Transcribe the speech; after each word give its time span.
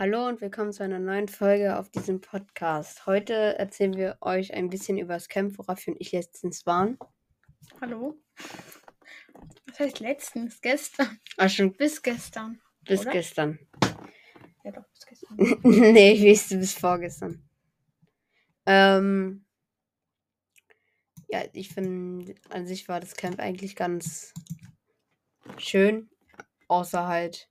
Hallo 0.00 0.28
und 0.28 0.40
willkommen 0.40 0.72
zu 0.72 0.84
einer 0.84 1.00
neuen 1.00 1.26
Folge 1.26 1.76
auf 1.76 1.90
diesem 1.90 2.20
Podcast. 2.20 3.04
Heute 3.06 3.58
erzählen 3.58 3.96
wir 3.96 4.16
euch 4.20 4.54
ein 4.54 4.70
bisschen 4.70 4.96
über 4.96 5.14
das 5.14 5.28
Camp, 5.28 5.58
worauf 5.58 5.84
wir 5.84 5.94
und 5.94 6.00
ich 6.00 6.12
letztens 6.12 6.66
waren. 6.66 6.96
Hallo? 7.80 8.16
Was 9.66 9.80
heißt 9.80 9.98
letztens? 9.98 10.60
Gestern? 10.60 11.18
Ah, 11.36 11.48
schon 11.48 11.72
Bis 11.72 12.00
gestern. 12.00 12.60
bis 12.82 13.00
oder? 13.00 13.10
gestern. 13.10 13.58
Ja, 14.62 14.70
doch, 14.70 14.84
bis 14.88 15.04
gestern. 15.04 15.36
nee, 15.64 16.12
ich 16.12 16.24
weiß, 16.24 16.48
bis 16.50 16.74
vorgestern. 16.74 17.42
Ähm, 18.66 19.46
ja, 21.26 21.42
ich 21.54 21.70
finde, 21.70 22.36
an 22.50 22.68
sich 22.68 22.86
war 22.88 23.00
das 23.00 23.16
Camp 23.16 23.40
eigentlich 23.40 23.74
ganz 23.74 24.32
schön. 25.56 26.08
Außer 26.68 27.08
halt, 27.08 27.50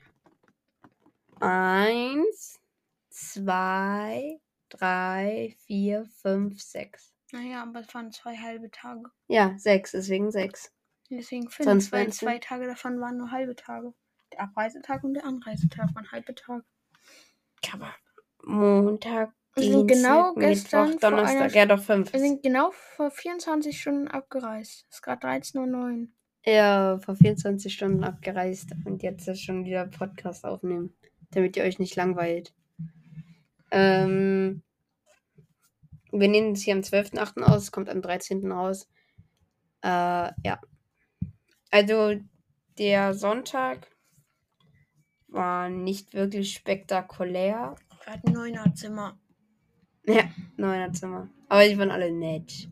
Eins, 1.41 2.59
zwei, 3.09 4.39
drei, 4.69 5.55
vier, 5.65 6.05
fünf, 6.21 6.61
sechs. 6.61 7.13
Naja, 7.31 7.63
aber 7.63 7.79
es 7.81 7.93
waren 7.93 8.11
zwei 8.11 8.35
halbe 8.35 8.69
Tage. 8.71 9.03
Ja, 9.27 9.53
sechs, 9.57 9.91
deswegen 9.91 10.31
sechs. 10.31 10.73
Deswegen 11.09 11.49
fünf, 11.49 11.65
Sonst 11.67 11.91
weil 11.91 12.11
zwei 12.11 12.39
Tage 12.39 12.67
davon 12.67 12.99
waren 12.99 13.17
nur 13.17 13.31
halbe 13.31 13.55
Tage. 13.55 13.93
Der 14.33 14.41
Abreisetag 14.41 15.03
und 15.03 15.13
der 15.13 15.25
Anreisetag 15.25 15.93
waren 15.93 16.11
halbe 16.11 16.33
Tage. 16.35 16.63
Aber 17.73 17.93
Montag, 18.43 19.33
Wir 19.55 19.63
sind 19.63 19.89
Dienstag, 19.89 20.11
genau 20.11 20.33
gestern 20.35 20.89
Mittwoch, 20.89 20.99
vor 21.01 21.09
Donnerstag. 21.09 21.55
Ja, 21.55 21.65
doch 21.65 21.81
fünf. 21.81 22.13
Wir 22.13 22.19
sind 22.19 22.43
genau 22.43 22.71
vor 22.71 23.11
24 23.11 23.79
Stunden 23.79 24.07
abgereist. 24.07 24.85
Es 24.89 24.95
ist 24.95 25.01
gerade 25.01 25.27
13.09 25.27 26.01
Uhr. 26.01 26.07
Ja, 26.43 26.97
vor 26.99 27.15
24 27.15 27.71
Stunden 27.73 28.03
abgereist 28.03 28.71
und 28.85 29.03
jetzt 29.03 29.27
ist 29.27 29.41
schon 29.43 29.63
wieder 29.63 29.85
Podcast 29.85 30.43
aufnehmen, 30.43 30.95
damit 31.31 31.57
ihr 31.57 31.63
euch 31.63 31.79
nicht 31.79 31.95
langweilt. 31.95 32.53
Ähm, 33.71 34.63
wir 36.11 36.27
nehmen 36.27 36.53
es 36.53 36.61
hier 36.61 36.75
am 36.75 36.81
12.8. 36.81 37.41
aus, 37.41 37.71
kommt 37.71 37.89
am 37.89 38.01
13. 38.01 38.51
raus. 38.51 38.89
Äh, 39.81 39.87
ja. 40.43 40.59
Also, 41.71 42.19
der 42.77 43.13
Sonntag 43.13 43.87
war 45.27 45.69
nicht 45.69 46.13
wirklich 46.13 46.53
spektakulär. 46.53 47.75
Wir 48.03 48.13
hatten 48.13 48.33
neuner 48.33 48.73
Zimmer. 48.75 49.17
Ja, 50.05 50.29
neuner 50.57 50.91
Zimmer. 50.91 51.29
Aber 51.47 51.65
die 51.67 51.77
waren 51.77 51.91
alle 51.91 52.11
nett. 52.11 52.69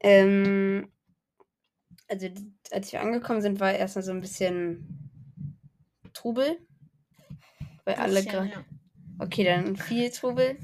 Ähm, 0.00 0.90
also, 2.08 2.28
als 2.70 2.92
wir 2.92 3.00
angekommen 3.00 3.42
sind, 3.42 3.60
war 3.60 3.72
erstmal 3.72 4.04
so 4.04 4.12
ein 4.12 4.20
bisschen 4.20 5.05
Trubel. 6.26 6.58
Weil 7.84 7.94
alle 7.94 8.24
gerade. 8.24 8.48
ja. 8.48 8.64
Okay, 9.20 9.44
dann 9.44 9.76
viel 9.76 10.10
Trubel. 10.10 10.58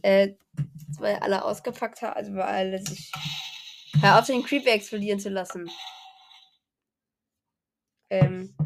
Äh, 0.00 0.32
weil 0.98 1.16
alle 1.16 1.44
ausgepackt 1.44 2.00
haben, 2.00 2.14
also 2.14 2.32
weil 2.32 2.42
alle 2.42 2.78
sich. 2.78 3.12
Hör 4.00 4.18
auf, 4.18 4.26
den 4.26 4.42
Creeper 4.42 4.70
explodieren 4.70 5.20
zu 5.20 5.28
lassen. 5.28 5.68
Ähm. 8.08 8.56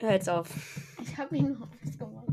Hör 0.00 0.12
jetzt 0.12 0.28
auf. 0.28 0.50
Ich 1.00 1.16
habe 1.16 1.34
ihn 1.34 1.54
noch 1.54 1.68
ausgemacht. 1.82 2.26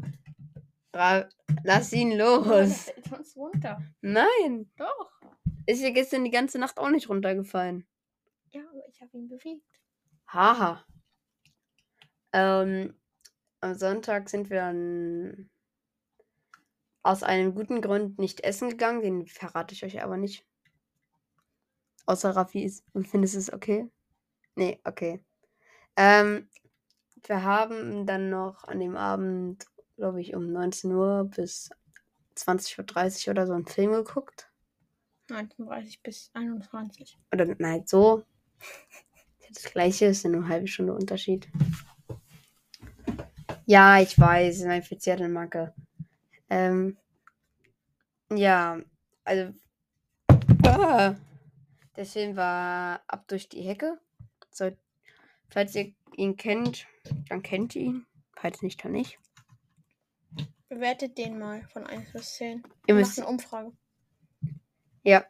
Bra 0.91 1.29
Lass 1.63 1.93
ihn 1.93 2.17
los. 2.17 2.91
fällt 2.91 3.13
uns 3.13 3.37
runter. 3.37 3.81
Nein. 4.01 4.69
Doch. 4.75 5.21
Ist 5.67 5.81
ja 5.81 5.91
gestern 5.91 6.25
die 6.25 6.31
ganze 6.31 6.59
Nacht 6.59 6.77
auch 6.77 6.89
nicht 6.89 7.07
runtergefallen. 7.07 7.87
Ja, 8.49 8.61
aber 8.69 8.85
ich 8.89 9.01
habe 9.01 9.17
ihn 9.17 9.29
bewegt. 9.29 9.63
Haha. 10.27 10.83
Ähm, 12.33 12.95
am 13.61 13.75
Sonntag 13.75 14.29
sind 14.29 14.49
wir 14.49 14.57
dann 14.57 15.49
aus 17.03 17.23
einem 17.23 17.53
guten 17.53 17.81
Grund 17.81 18.17
nicht 18.19 18.41
essen 18.41 18.69
gegangen. 18.69 19.01
Den 19.01 19.27
verrate 19.27 19.73
ich 19.73 19.85
euch 19.85 20.01
aber 20.01 20.17
nicht. 20.17 20.45
Außer 22.05 22.35
Raffi 22.35 22.63
ist. 22.63 22.83
Findest 23.03 23.35
du 23.35 23.39
es 23.39 23.53
okay? 23.53 23.89
Nee, 24.55 24.79
okay. 24.83 25.23
Ähm, 25.95 26.49
wir 27.25 27.43
haben 27.43 28.05
dann 28.05 28.29
noch 28.29 28.63
an 28.65 28.79
dem 28.79 28.97
Abend, 28.97 29.65
glaube 29.95 30.21
ich, 30.21 30.35
um 30.35 30.51
19 30.51 30.91
Uhr 30.91 31.25
bis 31.25 31.69
20.30 32.35 33.27
Uhr 33.27 33.31
oder 33.31 33.47
so 33.47 33.53
einen 33.53 33.67
Film 33.67 33.91
geguckt. 33.91 34.49
19.30 35.29 35.99
bis 36.03 36.31
21. 36.33 37.17
Oder 37.31 37.55
nein, 37.57 37.83
so. 37.85 38.23
Das 39.53 39.65
gleiche 39.65 40.07
ist 40.07 40.23
ja 40.23 40.31
nur 40.31 40.41
eine 40.41 40.49
halbe 40.49 40.67
Stunde 40.67 40.95
Unterschied. 40.95 41.47
Ja, 43.65 43.99
ich 44.01 44.17
weiß, 44.19 44.63
eine 44.63 44.81
verzierte 44.81 45.27
Macke. 45.29 45.73
Ähm, 46.49 46.97
ja, 48.31 48.79
also. 49.23 49.53
Ah, 50.65 51.15
der 51.95 52.05
Film 52.05 52.35
war 52.35 53.01
ab 53.07 53.27
durch 53.27 53.47
die 53.49 53.61
Hecke. 53.61 53.99
So, 54.51 54.71
falls 55.49 55.75
ihr 55.75 55.93
ihn 56.15 56.35
kennt, 56.35 56.87
dann 57.29 57.41
kennt 57.41 57.75
ihr 57.75 57.83
ihn. 57.83 58.05
Falls 58.35 58.61
nicht, 58.61 58.83
dann 58.83 58.91
nicht. 58.93 59.17
Bewertet 60.67 61.17
den 61.17 61.37
mal 61.37 61.63
von 61.69 61.85
1 61.85 62.11
bis 62.11 62.33
10. 62.35 62.63
Ihr 62.87 62.95
müsst, 62.95 63.17
machen 63.17 63.27
eine 63.27 63.31
Umfrage. 63.33 63.71
ja, 65.03 65.23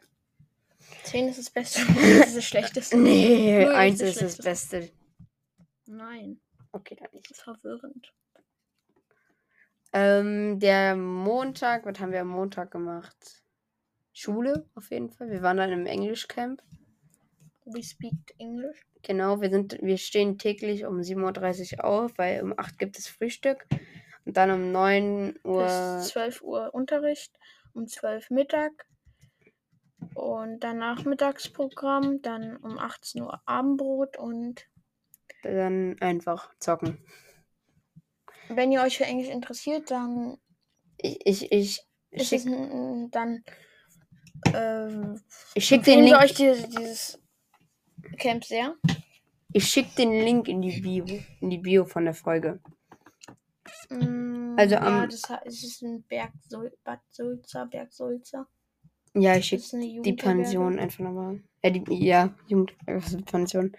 10 1.04 1.28
ist 1.28 1.38
das 1.38 1.50
Beste, 1.50 1.80
1 1.88 2.26
ist 2.26 2.36
das 2.36 2.44
Schlechteste. 2.44 2.96
nee, 2.96 3.64
Null 3.64 3.74
eins 3.74 4.00
ist 4.00 4.20
ist 4.22 4.38
das 4.38 4.44
Beste. 4.44 4.90
Nein, 5.86 6.40
Okay, 6.72 6.96
dann 6.96 7.10
nicht. 7.12 7.36
verwirrend. 7.36 8.12
Ähm, 9.94 10.58
der 10.58 10.96
Montag, 10.96 11.86
was 11.86 12.00
haben 12.00 12.10
wir 12.10 12.20
am 12.20 12.28
Montag 12.28 12.72
gemacht? 12.72 13.44
Schule, 14.12 14.68
auf 14.74 14.90
jeden 14.90 15.10
Fall. 15.10 15.30
Wir 15.30 15.40
waren 15.42 15.56
dann 15.56 15.70
im 15.70 15.86
Englischcamp. 15.86 16.60
We 17.64 17.82
speak 17.82 18.34
English. 18.38 18.84
Genau, 19.02 19.40
wir 19.40 19.50
sind, 19.50 19.78
wir 19.80 19.96
stehen 19.96 20.36
täglich 20.36 20.84
um 20.84 20.98
7.30 20.98 21.78
Uhr 21.78 21.84
auf, 21.84 22.12
weil 22.18 22.42
um 22.42 22.58
8 22.58 22.78
gibt 22.78 22.98
es 22.98 23.06
Frühstück. 23.06 23.66
Und 24.24 24.36
dann 24.36 24.50
um 24.50 24.72
9 24.72 25.38
Uhr. 25.44 25.64
Bis 25.98 26.08
12 26.08 26.42
Uhr 26.42 26.74
Unterricht, 26.74 27.38
um 27.72 27.86
12 27.86 28.30
Mittag 28.30 28.86
und 30.14 30.60
danach 30.60 31.04
Mittagsprogramm, 31.04 32.20
dann 32.20 32.56
um 32.56 32.78
18 32.78 33.22
Uhr 33.22 33.40
Abendbrot 33.46 34.16
und 34.16 34.66
Dann 35.42 35.96
einfach 36.00 36.52
zocken. 36.58 36.98
Wenn 38.48 38.72
ihr 38.72 38.82
euch 38.82 38.96
für 38.98 39.04
Englisch 39.04 39.28
interessiert, 39.28 39.90
dann 39.90 40.38
Ich, 40.98 41.18
ich, 41.26 41.52
ich, 41.52 41.82
schick, 42.28 42.40
es 42.40 42.46
ein- 42.46 43.10
dann 43.10 43.42
ähm, 44.54 45.20
ich 45.54 45.64
schick 45.66 45.82
den 45.84 46.04
Link. 46.04 46.16
euch 46.16 46.34
dieses, 46.34 46.68
dieses 46.68 47.18
Camp 48.18 48.44
sehr. 48.44 48.74
Ich 49.52 49.66
schick 49.66 49.94
den 49.96 50.10
Link 50.12 50.48
in 50.48 50.60
die 50.62 50.80
Bio. 50.80 51.04
In 51.40 51.50
die 51.50 51.58
Bio 51.58 51.84
von 51.84 52.04
der 52.04 52.14
Folge. 52.14 52.60
Mm, 53.90 54.56
Also 54.58 54.74
ja, 54.74 54.80
am- 55.02 55.08
das 55.08 55.22
he- 55.28 55.46
es 55.46 55.64
ist 55.64 55.82
ein 55.82 56.02
Berg 56.04 56.32
Sul 56.48 56.72
Bad 56.84 57.00
Sulza, 57.10 57.64
Berg 57.64 57.92
Sulza. 57.92 58.46
Ja, 59.14 59.32
ich 59.32 59.38
Das 59.38 59.46
schick 59.46 59.58
ist 59.60 59.74
eine 59.74 60.02
die. 60.02 60.12
Pension 60.14 60.78
einfach 60.78 60.98
nochmal. 61.04 61.40
Ja, 61.62 61.70
die, 61.70 61.84
ja, 62.04 62.34
Jugendpension. 62.48 63.76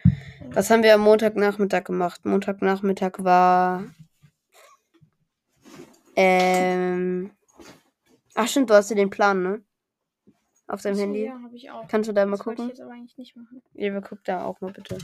Was 0.52 0.70
haben 0.70 0.82
wir 0.84 0.96
am 0.96 1.02
Montagnachmittag 1.02 1.84
gemacht? 1.84 2.26
Montagnachmittag 2.26 3.14
war. 3.20 3.84
Ähm. 6.16 7.32
Ach, 8.34 8.48
stimmt, 8.48 8.70
du 8.70 8.74
hast 8.74 8.90
ja 8.90 8.96
den 8.96 9.10
Plan, 9.10 9.44
ne? 9.44 9.64
Auf 10.68 10.82
deinem 10.82 10.94
Achso, 10.94 11.04
Handy. 11.04 11.26
Ja, 11.26 11.40
habe 11.42 11.56
ich 11.56 11.70
auch. 11.70 11.88
Kannst 11.88 12.10
du 12.10 12.14
da 12.14 12.26
mal 12.26 12.32
das 12.32 12.40
gucken? 12.42 12.66
ich 12.66 12.70
jetzt 12.70 12.82
aber 12.82 12.94
eigentlich 12.94 13.18
nicht 13.18 13.36
machen. 13.36 13.62
Ja, 13.74 14.00
guck 14.00 14.24
da 14.24 14.46
auch 14.46 14.60
mal 14.62 14.72
bitte. 14.72 14.98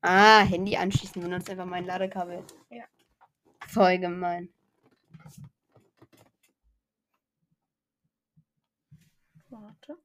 Ah, 0.00 0.40
Handy 0.40 0.76
anschließen. 0.76 1.22
Benutzt 1.22 1.50
einfach 1.50 1.66
mein 1.66 1.84
Ladekabel. 1.84 2.42
Ja. 2.70 2.84
Voll 3.68 3.98
gemein. 3.98 4.48
Warte. 9.50 9.96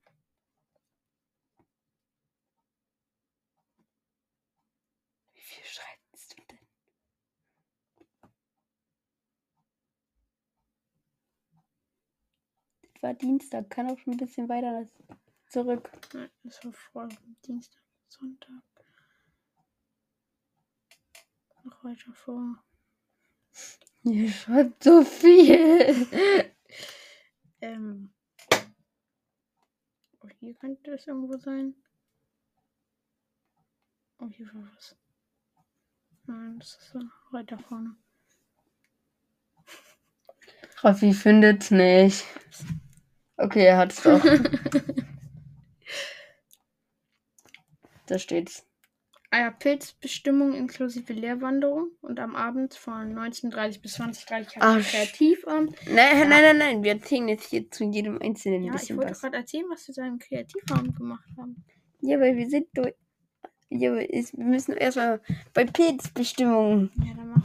viel 5.48 5.64
schreibst 5.64 6.38
du 6.38 6.44
denn? 6.50 6.60
Das 12.82 12.86
war 13.02 13.14
Dienstag, 13.14 13.70
kann 13.70 13.90
auch 13.90 13.98
schon 14.00 14.14
ein 14.14 14.18
bisschen 14.18 14.50
weiter 14.50 14.88
zurück. 15.48 15.92
Nein, 16.14 16.30
das 16.44 16.64
war 16.64 16.74
vor 16.74 17.10
Dienstag, 17.46 17.82
Sonntag. 18.08 18.64
Noch 21.64 21.84
weiter 21.84 22.14
vor. 22.14 22.64
Ihr 24.04 24.32
schreibt 24.32 24.84
so 24.84 25.04
viel. 25.04 26.08
Ähm. 27.60 28.14
Oh, 30.22 30.30
hier 30.40 30.54
könnte 30.56 30.92
es 30.92 31.08
irgendwo 31.08 31.38
sein. 31.38 31.76
Oh, 34.20 34.30
hier 34.30 34.48
war 34.54 34.64
was. 34.76 34.96
Nein, 36.26 36.60
das 36.60 36.76
ist 36.76 36.92
so 36.92 37.00
weiter 37.32 37.58
vorne. 37.58 37.96
Raffi 40.84 41.14
findet's 41.14 41.72
nicht. 41.72 42.26
Okay, 43.38 43.66
er 43.66 43.78
hat's 43.78 44.02
doch. 44.04 44.22
da 48.08 48.20
steht's. 48.20 48.64
Ah 49.30 49.40
ja, 49.42 49.52
Pilzbestimmung 49.52 50.54
inklusive 50.54 51.12
Lehrwanderung 51.12 51.90
und 52.02 52.18
am 52.20 52.36
Abend 52.38 52.76
von 52.76 53.14
19.30 53.14 53.82
bis 53.82 54.00
20.30 54.00 54.56
Ach, 54.60 54.76
hat 54.78 54.84
Kreativabend. 54.86 55.76
Nein, 55.86 56.30
nein, 56.30 56.32
nein, 56.42 56.58
nein. 56.58 56.84
Wir 56.84 56.94
erzählen 56.94 57.28
jetzt 57.28 57.50
hier 57.50 57.70
zu 57.70 57.84
jedem 57.84 58.22
Einzelnen 58.22 58.62
ein 58.62 58.66
Ja, 58.68 58.74
ich 58.76 58.80
bisschen 58.80 58.98
wollte 58.98 59.12
was. 59.12 59.22
gerade 59.22 59.36
erzählen, 59.38 59.66
was 59.70 59.86
wir 59.86 59.94
seinem 59.94 60.18
Kreativabend 60.18 60.96
gemacht 60.96 61.28
haben. 61.38 61.62
Ja, 62.00 62.20
weil 62.22 62.38
wir 62.38 62.50
sind 62.50 62.68
durch. 62.74 62.94
Ja, 63.70 63.92
aber 63.92 64.00
wir 64.00 64.46
müssen 64.46 64.78
erstmal 64.78 65.20
bei 65.54 65.66
Pilzbestimmungen. 65.66 66.90
Ja, 67.06 67.14
dann 67.14 67.28
mach. 67.28 67.44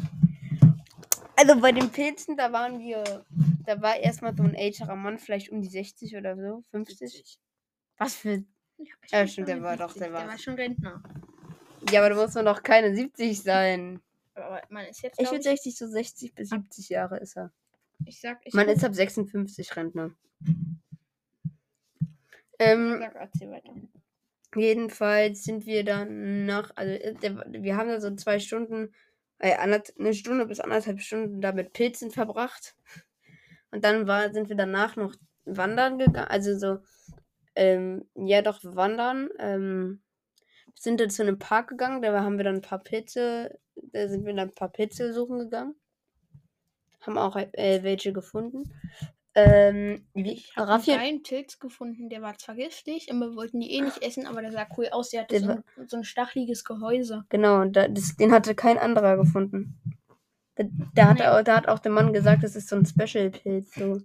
Also 1.42 1.60
bei 1.60 1.72
den 1.72 1.90
Pilzen, 1.90 2.36
da 2.36 2.52
waren 2.52 2.78
wir. 2.78 3.24
Da 3.66 3.80
war 3.82 3.96
erstmal 3.96 4.36
so 4.36 4.42
ein 4.44 4.54
älterer 4.54 4.94
Mann, 4.96 5.18
vielleicht 5.18 5.50
um 5.50 5.60
die 5.60 5.68
60 5.68 6.16
oder 6.16 6.36
so, 6.36 6.62
50. 6.70 7.38
Was 7.98 8.14
für. 8.16 8.44
Ja, 9.10 9.26
stimmt, 9.26 9.46
gar 9.48 9.56
der 9.56 9.62
war 9.64 9.76
doch, 9.76 9.92
der 9.94 10.02
Der 10.08 10.12
war- 10.12 10.28
war 10.28 10.38
schon 10.38 10.54
Rentner. 10.54 11.02
Ja, 11.90 12.00
aber 12.00 12.10
da 12.10 12.14
muss 12.22 12.34
man 12.34 12.44
doch 12.44 12.62
keine 12.62 12.94
70 12.94 13.42
sein. 13.42 14.00
Aber 14.34 14.62
man 14.68 14.86
ist 14.86 15.02
jetzt. 15.02 15.20
Ich 15.20 15.30
würde 15.30 15.42
60, 15.42 15.76
so 15.76 15.86
60 15.86 16.34
bis 16.34 16.50
70 16.50 16.88
Jahre 16.88 17.18
ist 17.18 17.36
er. 17.36 17.52
ich 18.06 18.20
sag, 18.20 18.38
ich 18.44 18.54
Man 18.54 18.68
ist 18.68 18.84
ab 18.84 18.94
56 18.94 19.76
Rentner. 19.76 20.12
Ähm, 22.58 22.98
sag, 23.00 23.14
erzähl 23.16 23.50
weiter. 23.50 23.72
Jedenfalls 24.54 25.44
sind 25.44 25.66
wir 25.66 25.84
dann 25.84 26.44
nach, 26.46 26.70
also 26.76 26.92
äh, 26.92 27.14
wir 27.62 27.76
haben 27.76 27.88
da 27.88 28.00
so 28.00 28.14
zwei 28.16 28.38
Stunden, 28.38 28.92
äh, 29.42 29.56
eine 29.56 30.14
Stunde 30.14 30.46
bis 30.46 30.60
anderthalb 30.60 31.00
Stunden 31.00 31.40
da 31.40 31.52
mit 31.52 31.72
Pilzen 31.72 32.10
verbracht. 32.10 32.76
Und 33.70 33.84
dann 33.84 34.06
war, 34.06 34.32
sind 34.32 34.48
wir 34.48 34.56
danach 34.56 34.96
noch 34.96 35.14
wandern 35.44 35.98
gegangen, 35.98 36.28
also 36.28 36.56
so, 36.56 36.78
ähm, 37.56 38.08
ja 38.14 38.42
doch 38.42 38.60
wandern. 38.62 39.28
Ähm, 39.38 40.02
sind 40.74 41.00
dann 41.00 41.10
zu 41.10 41.22
einem 41.22 41.38
Park 41.38 41.68
gegangen, 41.68 42.02
da 42.02 42.22
haben 42.22 42.38
wir 42.38 42.44
dann 42.44 42.56
ein 42.56 42.62
paar 42.62 42.82
Pilze, 42.82 43.58
da 43.74 44.08
sind 44.08 44.24
wir 44.24 44.32
dann 44.34 44.48
ein 44.48 44.54
paar 44.54 44.70
Pilze 44.70 45.12
suchen 45.12 45.38
gegangen. 45.40 45.74
Haben 47.00 47.18
auch 47.18 47.36
äh, 47.36 47.82
welche 47.82 48.12
gefunden. 48.12 48.72
Ähm, 49.34 50.06
wie, 50.12 50.32
Ich 50.32 50.56
habe 50.56 50.92
einen 50.98 51.22
Pilz 51.22 51.58
gefunden, 51.58 52.10
der 52.10 52.20
war 52.20 52.36
zwar 52.36 52.54
giftig, 52.54 53.10
und 53.10 53.18
wir 53.20 53.34
wollten 53.34 53.60
die 53.60 53.72
eh 53.72 53.80
nicht 53.80 54.02
essen, 54.02 54.26
aber 54.26 54.42
der 54.42 54.52
sah 54.52 54.66
cool 54.76 54.88
aus. 54.90 55.10
Der 55.10 55.22
hatte 55.22 55.40
Der 55.40 55.40
so 55.40 55.50
ein, 55.50 55.88
so 55.88 55.96
ein 55.96 56.04
stacheliges 56.04 56.64
Gehäuse. 56.64 57.24
Genau, 57.30 57.64
da, 57.64 57.88
das, 57.88 58.16
den 58.16 58.32
hatte 58.32 58.54
kein 58.54 58.78
anderer 58.78 59.16
gefunden. 59.16 59.80
Da, 60.56 60.64
da, 60.94 61.08
hat 61.08 61.22
auch, 61.22 61.42
da 61.42 61.56
hat 61.56 61.68
auch 61.68 61.78
der 61.78 61.92
Mann 61.92 62.12
gesagt, 62.12 62.44
das 62.44 62.56
ist 62.56 62.68
so 62.68 62.76
ein 62.76 62.84
Special-Pilz. 62.84 63.74
So. 63.74 64.02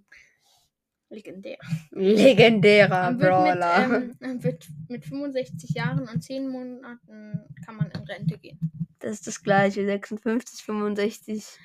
Legendär. 1.10 1.58
Legendärer 1.90 3.12
Brawler. 3.12 3.88
mit, 3.88 4.16
ähm, 4.22 4.42
wird 4.42 4.66
mit 4.88 5.04
65 5.04 5.70
Jahren 5.70 6.08
und 6.08 6.22
10 6.22 6.48
Monaten 6.48 7.44
kann 7.64 7.76
man 7.76 7.90
in 7.90 8.00
Rente 8.00 8.38
gehen. 8.38 8.87
Das 9.00 9.12
ist 9.12 9.26
das 9.26 9.42
gleiche, 9.42 9.84
56, 9.84 10.64
65. 10.64 11.44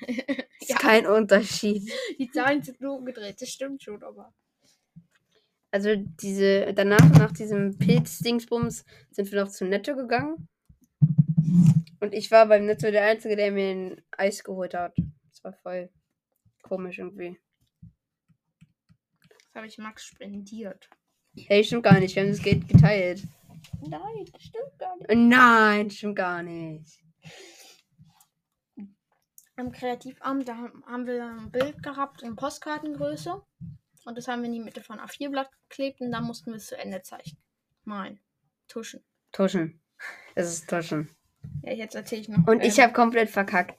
Ist 0.60 0.70
Ja. 0.70 0.76
kein 0.78 1.06
Unterschied. 1.06 1.90
Die 2.18 2.30
Zahlen 2.30 2.62
sind 2.62 2.80
nur 2.80 2.96
umgedreht, 2.96 3.40
das 3.42 3.50
stimmt 3.50 3.82
schon, 3.82 4.02
aber. 4.02 4.32
Also 5.70 5.94
diese, 5.96 6.72
danach, 6.72 7.06
nach 7.18 7.32
diesem 7.32 7.76
Pilz-Dingsbums, 7.78 8.84
sind 9.10 9.30
wir 9.32 9.42
noch 9.42 9.50
zu 9.50 9.64
Netto 9.64 9.94
gegangen. 9.96 10.48
Und 12.00 12.14
ich 12.14 12.30
war 12.30 12.46
beim 12.46 12.66
Netto 12.66 12.90
der 12.90 13.04
Einzige, 13.04 13.34
der 13.36 13.50
mir 13.50 13.70
ein 13.70 14.02
Eis 14.12 14.44
geholt 14.44 14.74
hat. 14.74 14.96
Das 15.30 15.42
war 15.42 15.52
voll 15.54 15.90
komisch 16.62 16.98
irgendwie. 16.98 17.38
Das 19.28 19.54
habe 19.56 19.66
ich 19.66 19.78
Max 19.78 20.04
spendiert. 20.04 20.88
Hey, 21.36 21.64
stimmt 21.64 21.82
gar 21.82 21.98
nicht, 21.98 22.14
wir 22.14 22.22
haben 22.22 22.30
das 22.30 22.42
Geld 22.42 22.68
geteilt. 22.68 23.22
Nein, 23.80 24.26
stimmt 24.38 24.78
gar 24.78 24.96
nicht. 24.96 25.10
Nein, 25.14 25.90
stimmt 25.90 26.16
gar 26.16 26.42
nicht. 26.42 27.03
Am 29.56 29.70
Kreativamt, 29.70 30.48
da 30.48 30.56
haben- 30.56 31.06
wir 31.06 31.24
ein 31.24 31.50
Bild 31.50 31.82
gehabt 31.82 32.22
in 32.22 32.34
Postkartengröße. 32.36 33.40
Und 34.04 34.18
das 34.18 34.26
haben 34.28 34.42
wir 34.42 34.46
in 34.46 34.52
die 34.54 34.60
Mitte 34.60 34.82
von 34.82 34.98
A4-Blatt 34.98 35.48
geklebt 35.68 36.00
und 36.00 36.10
dann 36.10 36.24
mussten 36.24 36.50
wir 36.50 36.56
es 36.56 36.66
zu 36.66 36.76
Ende 36.76 37.02
zeichnen. 37.02 37.40
Malen. 37.84 38.20
Tuschen. 38.68 39.04
Tuschen. 39.32 39.80
Es 40.34 40.52
ist 40.52 40.68
Tuschen. 40.68 41.08
Ja, 41.62 41.72
jetzt 41.72 41.94
erzähle 41.94 42.20
ich 42.22 42.28
noch. 42.28 42.46
Und 42.46 42.62
ich 42.64 42.80
habe 42.80 42.92
komplett 42.92 43.30
verkackt. 43.30 43.78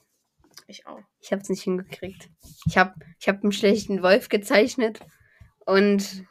Ich 0.66 0.86
auch. 0.86 1.00
Ich 1.20 1.30
habe 1.32 1.42
es 1.42 1.48
nicht 1.48 1.62
hingekriegt. 1.62 2.28
Ich 2.66 2.78
habe 2.78 2.94
ich 3.20 3.28
hab 3.28 3.42
einen 3.42 3.52
schlechten 3.52 4.02
Wolf 4.02 4.28
gezeichnet 4.28 5.00
und 5.64 6.26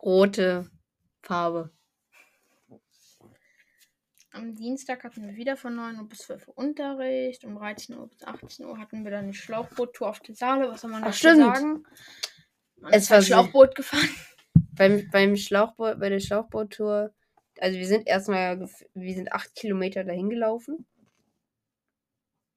rote 0.00 0.70
Farbe. 1.22 1.72
Am 4.34 4.54
Dienstag 4.54 5.04
hatten 5.04 5.26
wir 5.26 5.36
wieder 5.36 5.56
von 5.56 5.76
9 5.76 5.96
Uhr 5.98 6.08
bis 6.08 6.18
12 6.18 6.48
Uhr 6.48 6.58
Unterricht. 6.58 7.44
Um 7.44 7.54
13 7.56 7.96
Uhr 7.96 8.08
bis 8.08 8.22
18 8.24 8.66
Uhr 8.66 8.78
hatten 8.78 9.04
wir 9.04 9.10
dann 9.12 9.24
eine 9.24 9.34
Schlauchboottour 9.34 10.08
auf 10.08 10.20
der 10.20 10.34
Saale. 10.34 10.68
Was 10.68 10.80
soll 10.80 10.90
man 10.90 11.02
dazu 11.02 11.22
sagen? 11.22 11.86
Man 12.80 12.92
Es 12.92 13.10
war 13.10 13.18
halt 13.18 13.26
Schlauchboot 13.26 13.74
gefahren. 13.74 14.08
Beim, 14.76 15.08
beim 15.12 15.36
Schlauchboot, 15.36 16.00
bei 16.00 16.08
der 16.08 16.18
Schlauchboottour, 16.18 17.14
also 17.60 17.78
wir 17.78 17.86
sind 17.86 18.08
erstmal, 18.08 18.58
wir 18.94 19.14
sind 19.14 19.32
acht 19.32 19.54
Kilometer 19.54 20.02
dahin 20.02 20.28
gelaufen. 20.28 20.84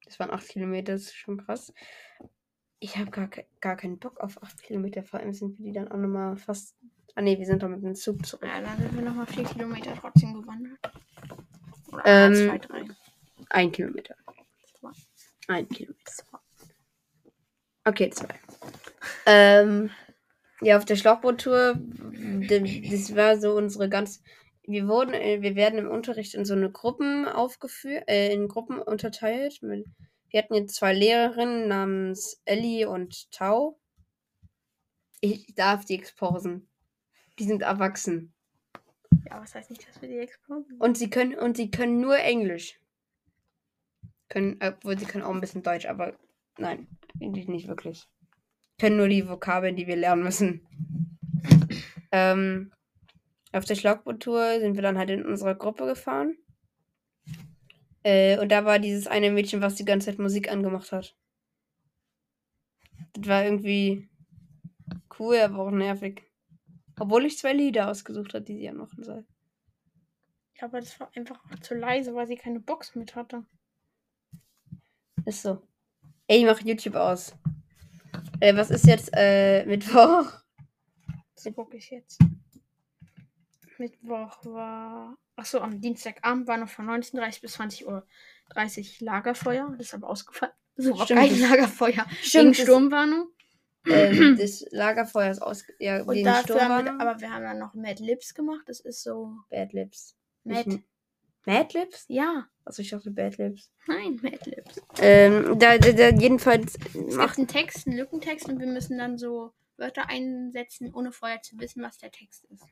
Das 0.04 0.18
waren 0.18 0.32
acht 0.32 0.48
Kilometer, 0.48 0.94
das 0.94 1.02
ist 1.02 1.14
schon 1.14 1.36
krass. 1.44 1.72
Ich 2.80 2.96
habe 2.96 3.12
gar, 3.12 3.28
ke- 3.28 3.46
gar 3.60 3.76
keinen 3.76 4.00
Bock 4.00 4.18
auf 4.18 4.42
acht 4.42 4.60
Kilometer, 4.64 5.04
vor 5.04 5.20
allem 5.20 5.32
sind 5.32 5.58
wir 5.58 5.66
die 5.66 5.72
dann 5.72 5.92
auch 5.92 5.96
nochmal 5.96 6.36
fast. 6.36 6.74
Ah 7.14 7.22
ne, 7.22 7.38
wir 7.38 7.46
sind 7.46 7.62
doch 7.62 7.68
mit 7.68 7.84
dem 7.84 7.94
Zug 7.94 8.26
zurück. 8.26 8.44
Ja, 8.48 8.60
dann 8.60 8.78
sind 8.78 8.94
wir 8.96 9.02
nochmal 9.02 9.26
4 9.26 9.44
Kilometer 9.44 9.94
trotzdem 9.94 10.34
gewandert. 10.34 10.78
Oder 11.98 12.26
Ähm, 12.26 12.34
2, 12.34 12.58
3. 12.58 12.84
Ein 13.50 13.72
Kilometer. 13.72 14.14
Zwei. 14.78 14.90
Ein 15.48 15.68
Kilometer. 15.68 16.12
Okay, 17.84 18.10
zwei. 18.10 18.28
Ähm, 19.24 19.90
ja, 20.60 20.76
auf 20.76 20.84
der 20.84 20.96
Schlauchboottour, 20.96 21.78
das 22.48 23.16
war 23.16 23.40
so 23.40 23.54
unsere 23.56 23.88
ganz. 23.88 24.22
Wir 24.62 24.86
wurden, 24.86 25.14
äh, 25.14 25.40
wir 25.40 25.56
werden 25.56 25.78
im 25.78 25.90
Unterricht 25.90 26.34
in 26.34 26.44
so 26.44 26.52
eine 26.52 26.70
Gruppen 26.70 27.26
aufgeführt, 27.26 28.04
äh, 28.06 28.30
in 28.32 28.48
Gruppen 28.48 28.78
unterteilt. 28.78 29.62
Wir 29.62 30.42
hatten 30.42 30.54
jetzt 30.54 30.74
zwei 30.74 30.92
Lehrerinnen 30.92 31.68
namens 31.68 32.42
Ellie 32.44 32.86
und 32.86 33.30
Tau. 33.32 33.78
Ich 35.20 35.54
darf 35.54 35.86
die 35.86 35.94
exposen. 35.94 36.68
Die 37.38 37.44
sind 37.44 37.62
erwachsen. 37.62 38.34
Ja, 39.28 39.40
was 39.40 39.54
heißt 39.54 39.70
nicht, 39.70 39.86
dass 39.86 40.00
wir 40.00 40.08
die 40.08 40.18
explodieren? 40.18 40.80
Und 40.80 40.96
sie 40.96 41.10
können, 41.10 41.34
und 41.34 41.56
sie 41.56 41.70
können 41.70 42.00
nur 42.00 42.18
Englisch. 42.18 42.80
Können, 44.28 44.58
obwohl 44.62 44.98
sie 44.98 45.06
können 45.06 45.24
auch 45.24 45.34
ein 45.34 45.40
bisschen 45.40 45.62
Deutsch, 45.62 45.86
aber 45.86 46.16
nein, 46.56 46.86
eigentlich 47.20 47.48
nicht 47.48 47.68
wirklich. 47.68 48.06
Können 48.78 48.96
nur 48.96 49.08
die 49.08 49.28
Vokabeln, 49.28 49.76
die 49.76 49.86
wir 49.86 49.96
lernen 49.96 50.22
müssen. 50.22 50.66
Ähm, 52.10 52.72
auf 53.52 53.64
der 53.64 53.74
Schlauchboottour 53.74 54.60
sind 54.60 54.76
wir 54.76 54.82
dann 54.82 54.98
halt 54.98 55.10
in 55.10 55.24
unserer 55.24 55.54
Gruppe 55.54 55.86
gefahren. 55.86 56.36
Äh, 58.02 58.38
und 58.38 58.50
da 58.50 58.64
war 58.64 58.78
dieses 58.78 59.06
eine 59.06 59.30
Mädchen, 59.30 59.60
was 59.60 59.74
die 59.74 59.84
ganze 59.84 60.06
Zeit 60.06 60.18
Musik 60.18 60.50
angemacht 60.50 60.92
hat. 60.92 61.16
Das 63.14 63.28
war 63.28 63.44
irgendwie 63.44 64.08
cool, 65.18 65.36
aber 65.36 65.58
auch 65.58 65.70
nervig. 65.70 66.22
Obwohl 66.98 67.26
ich 67.26 67.38
zwei 67.38 67.52
Lieder 67.52 67.90
ausgesucht 67.90 68.34
habe, 68.34 68.44
die 68.44 68.58
sie 68.58 68.68
anmachen 68.68 69.02
soll. 69.02 69.24
Ja, 70.56 70.64
aber 70.64 70.80
das 70.80 70.98
war 70.98 71.10
einfach 71.14 71.38
auch 71.44 71.58
zu 71.60 71.74
leise, 71.74 72.14
weil 72.14 72.26
sie 72.26 72.36
keine 72.36 72.60
Box 72.60 72.94
mit 72.94 73.14
hatte. 73.14 73.44
Ist 75.24 75.42
so. 75.42 75.62
Ey, 76.26 76.40
ich 76.40 76.44
mach 76.44 76.60
YouTube 76.60 76.96
aus. 76.96 77.34
Äh, 78.40 78.56
was 78.56 78.70
ist 78.70 78.86
jetzt 78.86 79.10
äh, 79.14 79.64
Mittwoch? 79.66 80.32
Das 81.34 81.54
gucke 81.54 81.76
ich 81.76 81.90
jetzt. 81.90 82.20
Mittwoch 83.78 84.44
war. 84.44 85.16
Achso, 85.36 85.58
am 85.58 85.80
Dienstagabend 85.80 86.48
war 86.48 86.56
noch 86.56 86.68
von 86.68 86.86
19.30 86.86 87.40
bis 87.40 87.52
20 87.52 87.86
Uhr 87.86 88.06
30 88.50 89.00
Lagerfeuer. 89.00 89.74
Das 89.78 89.88
ist 89.88 89.94
aber 89.94 90.08
ausgefallen. 90.08 90.52
So 90.76 90.94
Stimmt, 91.04 91.20
kein 91.20 91.40
Lagerfeuer. 91.40 92.06
Wegen 92.08 92.22
Stimmt, 92.22 92.58
das, 92.58 92.64
Sturmwarnung. 92.64 93.28
Ähm, 93.86 94.36
das 94.38 94.64
Lagerfeuer 94.70 95.30
ist 95.30 95.40
aus, 95.42 95.64
ja, 95.78 96.02
Und 96.02 96.22
dafür 96.22 96.60
haben 96.68 96.84
wir, 96.84 97.00
aber 97.00 97.20
wir 97.20 97.30
haben 97.30 97.44
dann 97.44 97.58
noch 97.58 97.74
Mad 97.74 98.02
Lips 98.02 98.34
gemacht. 98.34 98.62
Das 98.66 98.80
ist 98.80 99.02
so 99.02 99.36
Bad 99.50 99.72
Lips. 99.72 100.16
Mad. 100.44 100.82
Mad 101.46 101.78
Lips? 101.78 102.04
Ja, 102.08 102.46
Also 102.64 102.82
ich 102.82 102.90
dachte 102.90 103.10
Bad 103.10 103.38
Lips. 103.38 103.70
nein, 103.86 104.18
Mad 104.22 104.50
Lips. 104.50 104.80
Ähm, 104.98 105.58
da, 105.58 105.78
da, 105.78 105.92
da 105.92 106.08
jedenfalls 106.10 106.76
Es 106.94 107.16
macht 107.16 107.38
einen 107.38 107.48
Text, 107.48 107.86
einen 107.86 107.96
Lückentext 107.96 108.48
und 108.48 108.58
wir 108.58 108.66
müssen 108.66 108.98
dann 108.98 109.16
so 109.18 109.52
Wörter 109.78 110.08
einsetzen, 110.10 110.92
ohne 110.92 111.12
vorher 111.12 111.40
zu 111.40 111.58
wissen, 111.58 111.82
was 111.82 111.96
der 111.98 112.10
Text 112.10 112.44
ist. 112.46 112.64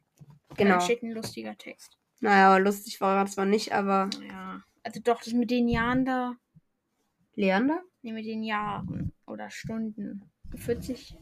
genau. 0.57 0.73
Dann 0.73 0.81
steht 0.83 1.03
ein 1.03 1.13
lustiger 1.13 1.57
Text. 1.57 1.97
Naja, 2.21 2.49
aber 2.49 2.61
lustig 2.61 3.01
war 3.01 3.17
er 3.19 3.27
zwar 3.27 3.47
nicht, 3.47 3.73
aber 3.73 4.11
Ja. 4.29 4.63
Also 4.83 5.01
doch, 5.01 5.23
das 5.23 5.33
mit 5.33 5.51
den 5.51 5.69
Jahren 5.69 6.05
da. 6.05 6.35
Leander? 7.35 7.83
Ne, 8.03 8.13
mit 8.13 8.25
den 8.27 8.43
Jahren 8.43 9.13
oder 9.27 9.51
Stunden. 9.51 10.31
40 10.57 11.17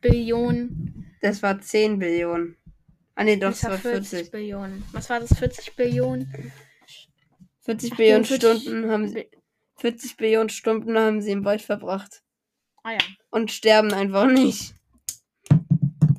Billionen. 0.00 1.06
Das 1.20 1.42
war 1.42 1.60
10 1.60 1.98
Billionen. 1.98 2.56
Ah 3.14 3.24
nee, 3.24 3.36
doch, 3.36 3.48
Das 3.50 3.60
das 3.60 3.70
war 3.70 3.78
40. 3.78 4.30
Billionen. 4.30 4.84
Was 4.92 5.08
war 5.10 5.20
das? 5.20 5.36
40 5.38 5.74
Billionen? 5.74 6.52
40 7.62 7.92
Ach, 7.92 7.96
Billionen 7.96 8.24
40 8.24 8.62
Stunden 8.62 8.90
haben 8.90 9.08
sie 9.08 9.28
40 9.78 10.16
Billionen 10.16 10.48
Stunden 10.50 10.96
haben 10.98 11.20
sie 11.20 11.32
im 11.32 11.44
Wald 11.44 11.62
verbracht 11.62 12.22
Ah 12.82 12.92
ja. 12.92 12.98
und 13.30 13.50
sterben 13.50 13.92
einfach 13.92 14.26
nicht. 14.26 14.74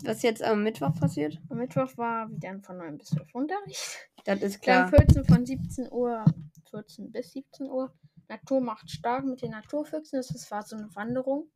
Was 0.04 0.22
jetzt 0.22 0.42
am 0.44 0.64
Mittwoch 0.64 0.94
passiert? 0.96 1.38
Am 1.50 1.58
Mittwoch 1.58 1.98
war 1.98 2.30
wieder 2.32 2.58
von 2.62 2.78
9 2.78 2.98
bis 2.98 3.10
12 3.10 3.36
Unterricht. 3.36 4.10
Das 4.26 4.42
ist 4.42 4.56
Dann 4.68 4.90
klar. 4.90 4.90
14 4.90 5.26
von 5.26 5.46
17 5.46 5.92
Uhr, 5.92 6.24
14 6.70 7.12
bis 7.12 7.32
17 7.34 7.70
Uhr. 7.70 7.94
Natur 8.30 8.62
macht 8.62 8.90
stark 8.90 9.26
mit 9.26 9.42
den 9.42 9.52
Naturfüchsen. 9.52 10.20
Das 10.22 10.52
war 10.52 10.64
so 10.64 10.76
eine 10.76 10.94
Wanderung. 10.96 11.50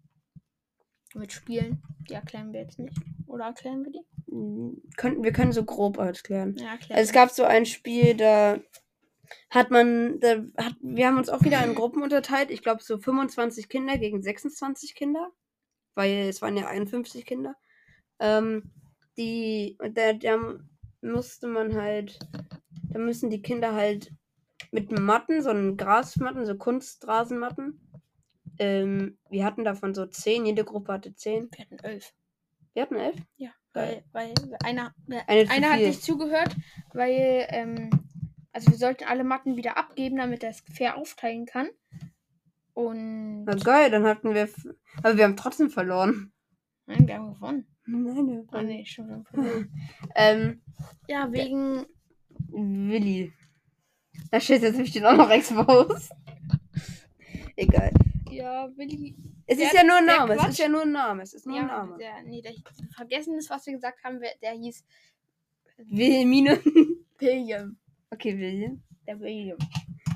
Mit 1.14 1.34
Spielen. 1.34 1.82
Die 2.10 2.14
erklären 2.14 2.54
wir 2.54 2.62
jetzt 2.62 2.80
nicht. 2.80 2.98
Oder 3.28 3.46
erklären 3.46 3.84
wir 3.84 3.92
die? 3.92 4.34
Mm, 4.34 4.82
Könnten, 4.98 5.24
wir 5.24 5.34
können 5.34 5.52
so 5.52 5.64
grob 5.64 5.98
erklären. 5.98 6.56
Ja, 6.58 6.72
erklären 6.72 6.98
Also 6.98 7.10
es 7.10 7.14
gab 7.14 7.30
so 7.32 7.44
ein 7.44 7.66
Spiel, 7.66 8.16
da 8.16 8.60
hat 9.50 9.72
man, 9.72 10.20
da 10.20 10.44
hat, 10.58 10.76
wir 10.82 11.08
haben 11.08 11.18
uns 11.18 11.30
auch 11.30 11.44
wieder 11.44 11.64
in 11.64 11.76
Gruppen 11.76 12.04
unterteilt. 12.04 12.52
Ich 12.52 12.62
glaube 12.62 12.84
so 12.84 12.98
25 12.98 13.70
Kinder 13.70 13.98
gegen 13.98 14.22
26 14.22 14.96
Kinder, 14.96 15.32
weil 15.96 16.28
es 16.30 16.42
waren 16.42 16.58
ja 16.58 16.68
51 16.68 17.26
Kinder. 17.26 17.56
Ähm, 18.20 18.72
die, 19.18 19.78
da, 19.94 20.14
da 20.14 20.38
musste 21.02 21.48
man 21.48 21.76
halt, 21.76 22.20
da 22.90 23.00
müssen 23.00 23.30
die 23.30 23.42
Kinder 23.42 23.74
halt 23.74 24.12
mit 24.72 24.98
Matten, 24.98 25.42
so 25.42 25.50
einen 25.50 25.78
Grasmatten, 25.78 26.46
so 26.46 26.56
Kunstrasenmatten. 26.56 27.82
Ähm, 28.62 29.18
wir 29.32 29.44
hatten 29.44 29.64
davon 29.64 29.96
so 29.96 30.06
10, 30.06 30.46
jede 30.46 30.64
Gruppe 30.64 30.94
hatte 30.94 31.16
10. 31.16 31.50
Wir 31.52 31.66
hatten 31.66 31.80
11. 31.80 32.14
Wir 32.74 32.84
hatten 32.84 32.96
11? 32.96 33.16
Ja, 33.38 33.50
Geil. 33.74 34.04
weil, 34.12 34.34
weil 34.36 34.58
einer, 34.64 34.94
Eine 35.28 35.46
zu 35.48 35.52
einer 35.52 35.70
hat 35.72 35.78
viel. 35.80 35.88
nicht 35.88 36.04
zugehört, 36.04 36.56
weil, 36.94 37.48
ähm, 37.50 37.90
also 38.52 38.70
wir 38.70 38.78
sollten 38.78 39.06
alle 39.06 39.24
Matten 39.24 39.58
wieder 39.58 39.78
abgeben, 39.78 40.18
damit 40.18 40.44
er 40.44 40.52
es 40.52 40.62
fair 40.72 40.96
aufteilen 40.98 41.48
kann. 41.48 41.70
Und 42.74 43.46
Na 43.46 43.56
geil, 43.56 43.90
dann 43.90 44.06
hatten 44.06 44.34
wir, 44.36 44.48
aber 45.02 45.18
wir 45.18 45.24
haben 45.24 45.38
trotzdem 45.38 45.70
verloren. 45.72 46.32
nein, 46.86 47.08
wir 47.08 47.16
haben 47.16 47.34
gewonnen. 47.34 47.68
Nein, 47.88 48.06
wir 48.28 48.38
haben 48.38 48.48
Ah 48.52 48.62
nee, 48.64 48.86
schon 48.86 49.08
wir 49.08 49.16
haben 49.16 49.26
verloren. 49.26 49.74
Ähm, 50.16 50.62
Ja, 51.08 51.32
wegen 51.32 51.86
Willi. 52.52 53.34
Da 54.30 54.40
steht 54.40 54.62
jetzt 54.62 54.74
nämlich 54.74 54.92
den 54.94 55.06
auch 55.06 55.18
noch 55.18 55.30
exposed. 55.32 56.12
Egal. 57.56 57.92
Ja, 58.32 58.70
Willi. 58.78 59.16
Es 59.48 59.58
Der- 59.58 59.68
ist 59.68 59.74
ja 59.74 59.84
nur 59.84 59.98
ein 59.98 60.06
Name. 60.06 60.36
Es 60.36 60.48
ist 60.50 60.60
ja 60.60 60.68
nur 60.70 60.82
ein 60.84 60.92
Name. 60.92 61.24
Es 61.24 61.34
ist 61.34 61.46
nur 61.46 61.56
ein 61.58 61.68
Ja, 61.68 61.78
Name. 61.86 61.98
der, 61.98 62.24
nee, 62.24 62.42
der 62.42 62.54
vergessen 62.96 63.38
ist, 63.38 63.50
was 63.50 63.66
wir 63.66 63.74
gesagt 63.74 64.04
haben, 64.04 64.20
der 64.42 64.52
hieß 64.52 64.84
Wilhelmine. 65.78 66.60
William. 67.20 67.78
Okay, 68.10 68.38
William. 68.38 68.82
Der 69.08 69.20
William. 69.20 69.58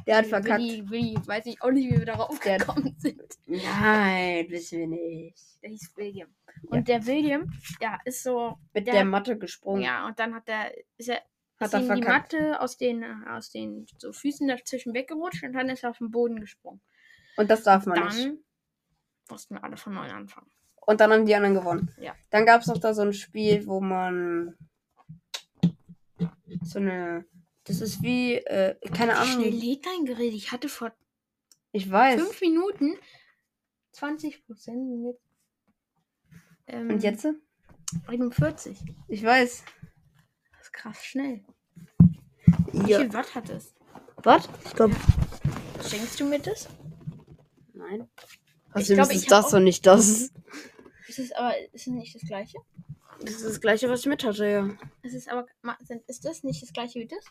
Der 0.06 0.18
hat 0.18 0.28
verkackt. 0.28 0.60
Willi, 0.62 0.88
Willi, 0.90 1.16
weiß 1.26 1.46
ich 1.48 1.62
auch 1.62 1.72
nicht, 1.72 1.92
wie 1.92 1.98
wir 1.98 2.06
darauf 2.06 2.40
gekommen 2.40 2.96
sind. 3.00 3.22
Nein, 3.48 4.46
wissen 4.50 4.80
wir 4.82 4.88
nicht. 4.88 5.38
Der 5.64 5.70
hieß 5.72 5.92
William. 5.96 6.30
Und 6.68 6.88
der 6.88 7.06
William, 7.06 7.52
der 7.82 8.00
ist 8.06 8.24
so, 8.24 8.56
Mit 8.74 8.86
Der 8.88 8.94
der, 8.94 9.06
Matte 9.06 9.38
gesprungen. 9.38 9.82
ja, 9.82 10.06
und 10.06 10.20
dann 10.20 10.36
hat 10.36 10.48
der, 10.48 10.72
ist 10.98 11.10
er, 11.10 11.22
hat 11.60 11.68
ist 11.68 11.74
er 11.74 11.80
ihm 11.82 11.96
die. 12.02 12.08
Matte 12.08 12.62
aus 12.62 12.78
den, 12.78 13.04
aus 13.28 13.50
den 13.52 13.88
so 13.98 14.12
Füßen 14.14 14.48
dazwischen 14.48 14.94
weggerutscht 14.94 15.44
und 15.44 15.54
dann 15.54 15.70
ist 15.70 15.84
er 15.84 15.90
auf 15.90 15.98
den 15.98 16.12
Boden 16.12 16.40
gesprungen. 16.40 16.82
Und 17.38 17.50
das 17.50 17.64
darf 17.64 17.86
man 17.86 18.04
nicht. 18.06 18.18
Dann 18.26 18.40
mussten 19.30 19.56
wir 19.56 19.64
alle 19.64 19.78
von 19.78 19.94
neu 19.94 20.10
anfangen. 20.12 20.50
Und 20.82 21.00
dann 21.02 21.12
haben 21.12 21.26
die 21.26 21.34
anderen 21.36 21.56
gewonnen. 21.56 21.92
Ja. 22.00 22.16
Dann 22.30 22.46
gab 22.46 22.62
es 22.62 22.68
noch 22.68 22.78
da 22.78 22.94
so 22.94 23.02
ein 23.02 23.14
Spiel, 23.14 23.66
wo 23.66 23.82
man 23.82 24.56
so 26.62 26.80
eine. 26.80 27.26
Das 27.66 27.82
ist 27.82 28.04
wie, 28.04 28.36
äh, 28.36 28.76
keine 28.94 29.14
Wie 29.14 29.26
schnell 29.28 29.48
Ahnung. 29.48 29.60
lädt 29.60 29.86
dein 29.86 30.06
Gerät? 30.06 30.34
Ich 30.34 30.52
hatte 30.52 30.70
vor 30.70 30.92
Ich 31.72 31.90
weiß. 31.92 32.22
fünf 32.22 32.40
Minuten 32.42 32.94
20 33.94 34.46
Prozent. 34.46 35.16
Ähm, 36.68 36.90
Und 36.92 37.04
jetzt? 37.04 37.28
41. 38.08 38.78
Ich 39.08 39.24
weiß. 39.24 39.64
Das 40.52 40.62
ist 40.62 40.74
krass 40.74 41.04
schnell. 41.04 41.44
Wie 42.72 42.92
Ja. 42.92 43.00
viel 43.00 43.14
Watt 43.14 43.34
hat 43.34 43.50
es? 43.50 43.74
Was? 44.18 44.48
Ich 44.66 44.74
glaube. 44.76 44.96
Schenkst 45.88 46.20
du 46.20 46.26
mir 46.26 46.40
das? 46.40 46.68
Nein. 47.76 48.08
Ich 48.70 48.76
Außerdem 48.76 48.96
glaube, 48.96 49.12
ist 49.14 49.18
es 49.18 49.24
ich 49.24 49.30
das 49.30 49.46
auch- 49.46 49.54
und 49.54 49.64
nicht 49.64 49.86
das. 49.86 50.32
Ist 51.08 51.20
es 51.20 51.32
aber 51.34 51.54
ist 51.74 51.88
es 51.88 51.94
nicht 51.94 52.16
das 52.16 52.24
gleiche? 52.24 52.58
Das 53.22 53.32
ist 53.36 53.46
das 53.46 53.62
gleiche, 53.62 53.90
was 53.90 54.02
ich 54.02 54.06
mit 54.08 54.24
hatte, 54.24 54.46
ja. 54.46 54.70
Es 55.02 55.14
ist 55.14 55.30
aber 55.30 55.46
ist 56.08 56.26
das 56.26 56.44
nicht 56.44 56.62
das 56.62 56.74
gleiche 56.74 57.00
wie 57.00 57.08
das? 57.08 57.24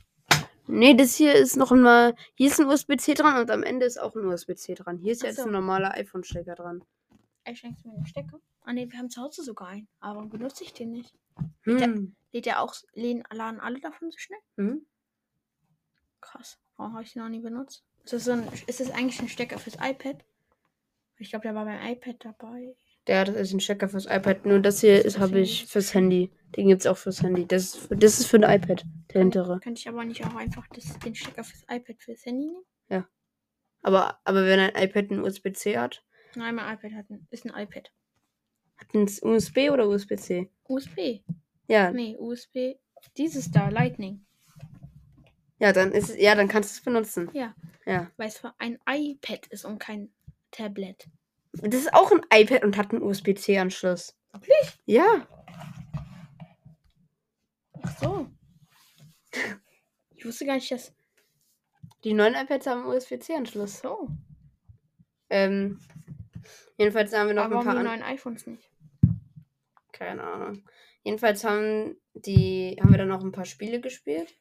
Nee, 0.67 0.95
das 0.95 1.15
hier 1.17 1.35
ist 1.35 1.57
noch 1.57 1.73
mal. 1.73 2.15
Hier 2.35 2.47
ist 2.49 2.59
ein 2.59 2.67
USB-C 2.67 3.15
dran 3.15 3.39
und 3.41 3.51
am 3.51 3.63
Ende 3.63 3.85
ist 3.85 4.01
auch 4.01 4.15
ein 4.15 4.25
USB-C 4.25 4.75
dran. 4.75 4.97
Hier 4.97 5.13
ist 5.13 5.23
Ach 5.23 5.27
jetzt 5.27 5.37
so. 5.37 5.45
ein 5.45 5.53
normaler 5.53 5.93
iPhone-Stecker 5.95 6.55
dran. 6.55 6.83
Ey, 7.45 7.55
schenkst 7.55 7.85
mir 7.85 7.93
den 7.95 8.07
Stecker? 8.07 8.41
Ah 8.63 8.73
ne, 8.73 8.91
wir 8.91 8.99
haben 8.99 9.11
zu 9.11 9.21
Hause 9.21 9.43
sogar 9.43 9.69
einen. 9.69 9.89
Aber 10.01 10.17
warum 10.17 10.31
benutze 10.31 10.65
ich 10.65 10.73
den 10.73 10.93
nicht? 10.93 11.13
Hm. 11.65 12.15
Lädt 12.33 12.47
der 12.47 12.63
auch, 12.63 12.75
läden, 12.95 13.23
laden 13.31 13.61
alle 13.61 13.79
davon 13.81 14.11
so 14.11 14.17
schnell? 14.17 14.41
Hm? 14.57 14.87
Krass. 16.23 16.59
Warum 16.79 16.95
habe 16.95 17.03
ich 17.03 17.13
den 17.13 17.23
noch 17.23 17.29
nie 17.29 17.41
benutzt? 17.41 17.85
Ist 18.05 18.15
das, 18.15 18.25
so 18.25 18.33
ein, 18.33 18.49
ist 18.67 18.81
das 18.81 18.91
eigentlich 18.91 19.21
ein 19.21 19.29
Stecker 19.29 19.59
fürs 19.59 19.77
iPad? 19.77 20.25
Ich 21.19 21.31
glaube, 21.31 21.43
der 21.45 21.55
war 21.55 21.65
beim 21.65 21.81
iPad 21.93 22.17
dabei. 22.25 22.77
Der 23.07 23.25
das 23.25 23.37
ist 23.37 23.53
ein 23.53 23.61
Stecker 23.61 23.89
fürs 23.89 24.07
iPad. 24.07 24.47
Nur 24.47 24.61
das 24.61 24.81
hier 24.81 25.05
ist 25.05 25.17
Das 25.17 25.19
habe 25.23 25.41
ich 25.41 25.67
fürs 25.67 25.93
Handy. 25.95 26.31
Den 26.57 26.69
gibt's 26.69 26.87
auch 26.87 26.97
fürs 26.97 27.23
Handy. 27.23 27.47
Das 27.47 27.63
ist 27.65 27.77
für, 27.77 27.97
das 27.97 28.19
ist 28.21 28.27
für 28.27 28.37
ein 28.39 28.61
iPad. 28.63 28.85
Der 29.13 29.21
hintere. 29.21 29.61
Könnte 29.61 29.81
ich 29.81 29.89
aber 29.89 30.05
nicht 30.05 30.25
auch 30.25 30.35
einfach 30.35 30.67
das, 30.69 30.99
den 31.01 31.15
Stecker 31.15 31.45
fürs 31.45 31.63
iPad 31.71 32.03
fürs 32.03 32.25
Handy 32.25 32.47
nehmen? 32.47 33.05
Aber, 33.83 34.19
aber 34.25 34.47
wenn 34.47 34.59
ein 34.61 34.83
iPad 34.83 35.11
ein 35.11 35.21
USB-C 35.21 35.77
hat, 35.77 36.03
Nein, 36.37 36.55
mein 36.55 36.75
iPad 36.75 36.93
hat 36.95 37.11
ein, 37.11 37.27
ist 37.31 37.45
ein 37.45 37.51
iPad. 37.51 37.93
hat 38.79 38.95
ein 38.95 39.03
USB 39.23 39.71
oder 39.71 39.87
USB-C? 39.87 40.51
USB. 40.65 41.21
Ja, 41.69 41.91
Nee, 41.91 42.17
USB. 42.19 42.77
Dieses 43.19 43.51
da, 43.51 43.69
Lightning. 43.69 44.25
ja, 45.59 45.75
dann 45.75 45.93
ist 45.93 46.09
es, 46.09 46.17
ja, 46.19 46.35
dann 46.35 46.49
kannst 46.49 46.71
du 46.75 46.79
es 46.79 46.83
benutzen. 46.85 47.29
Ja. 47.35 47.55
Ja. 47.85 48.11
Weil 48.17 48.29
es 48.29 48.39
für 48.39 48.55
ein 48.59 48.79
iPad 48.89 49.47
ist 49.49 49.67
und 49.67 49.79
kein 49.79 50.11
Tablet. 50.55 51.09
Das 51.53 51.75
ist 51.75 51.93
auch 51.95 52.11
ein 52.11 52.23
iPad 52.33 52.65
und 52.65 52.77
hat 52.77 52.93
einen 52.93 53.03
USB-C-Anschluss. 53.03 54.17
Wirklich? 54.33 54.79
Ja. 54.87 55.27
Ach 57.83 57.99
so. 57.99 58.31
Ich 60.15 60.25
wusste 60.25 60.47
gar 60.47 60.55
nicht, 60.55 60.71
dass. 60.71 60.95
Die 62.03 62.15
neuen 62.15 62.35
iPads 62.35 62.67
haben 62.67 62.83
einen 62.83 62.97
USB-C-Anschluss. 62.97 63.81
So. 63.81 64.09
Ähm, 65.31 65.81
jedenfalls 66.77 67.13
haben 67.13 67.29
wir 67.29 67.35
noch 67.35 67.45
Aber 67.45 67.59
ein 67.59 67.65
paar 67.65 67.75
die 67.75 67.81
an 67.81 67.87
neuen 67.87 68.03
iPhones 68.03 68.47
nicht? 68.47 68.71
Keine 69.93 70.23
Ahnung. 70.23 70.65
Jedenfalls 71.03 71.45
haben 71.45 71.97
die 72.15 72.77
haben 72.81 72.91
wir 72.91 72.99
dann 72.99 73.09
noch 73.09 73.23
ein 73.23 73.33
paar 73.33 73.45
Spiele 73.45 73.81
gespielt. 73.81 74.39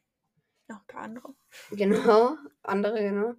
Noch 0.68 0.80
ein 0.82 0.88
paar 0.88 1.02
andere. 1.02 1.36
Genau, 1.72 2.38
andere 2.62 3.02
genau. 3.02 3.34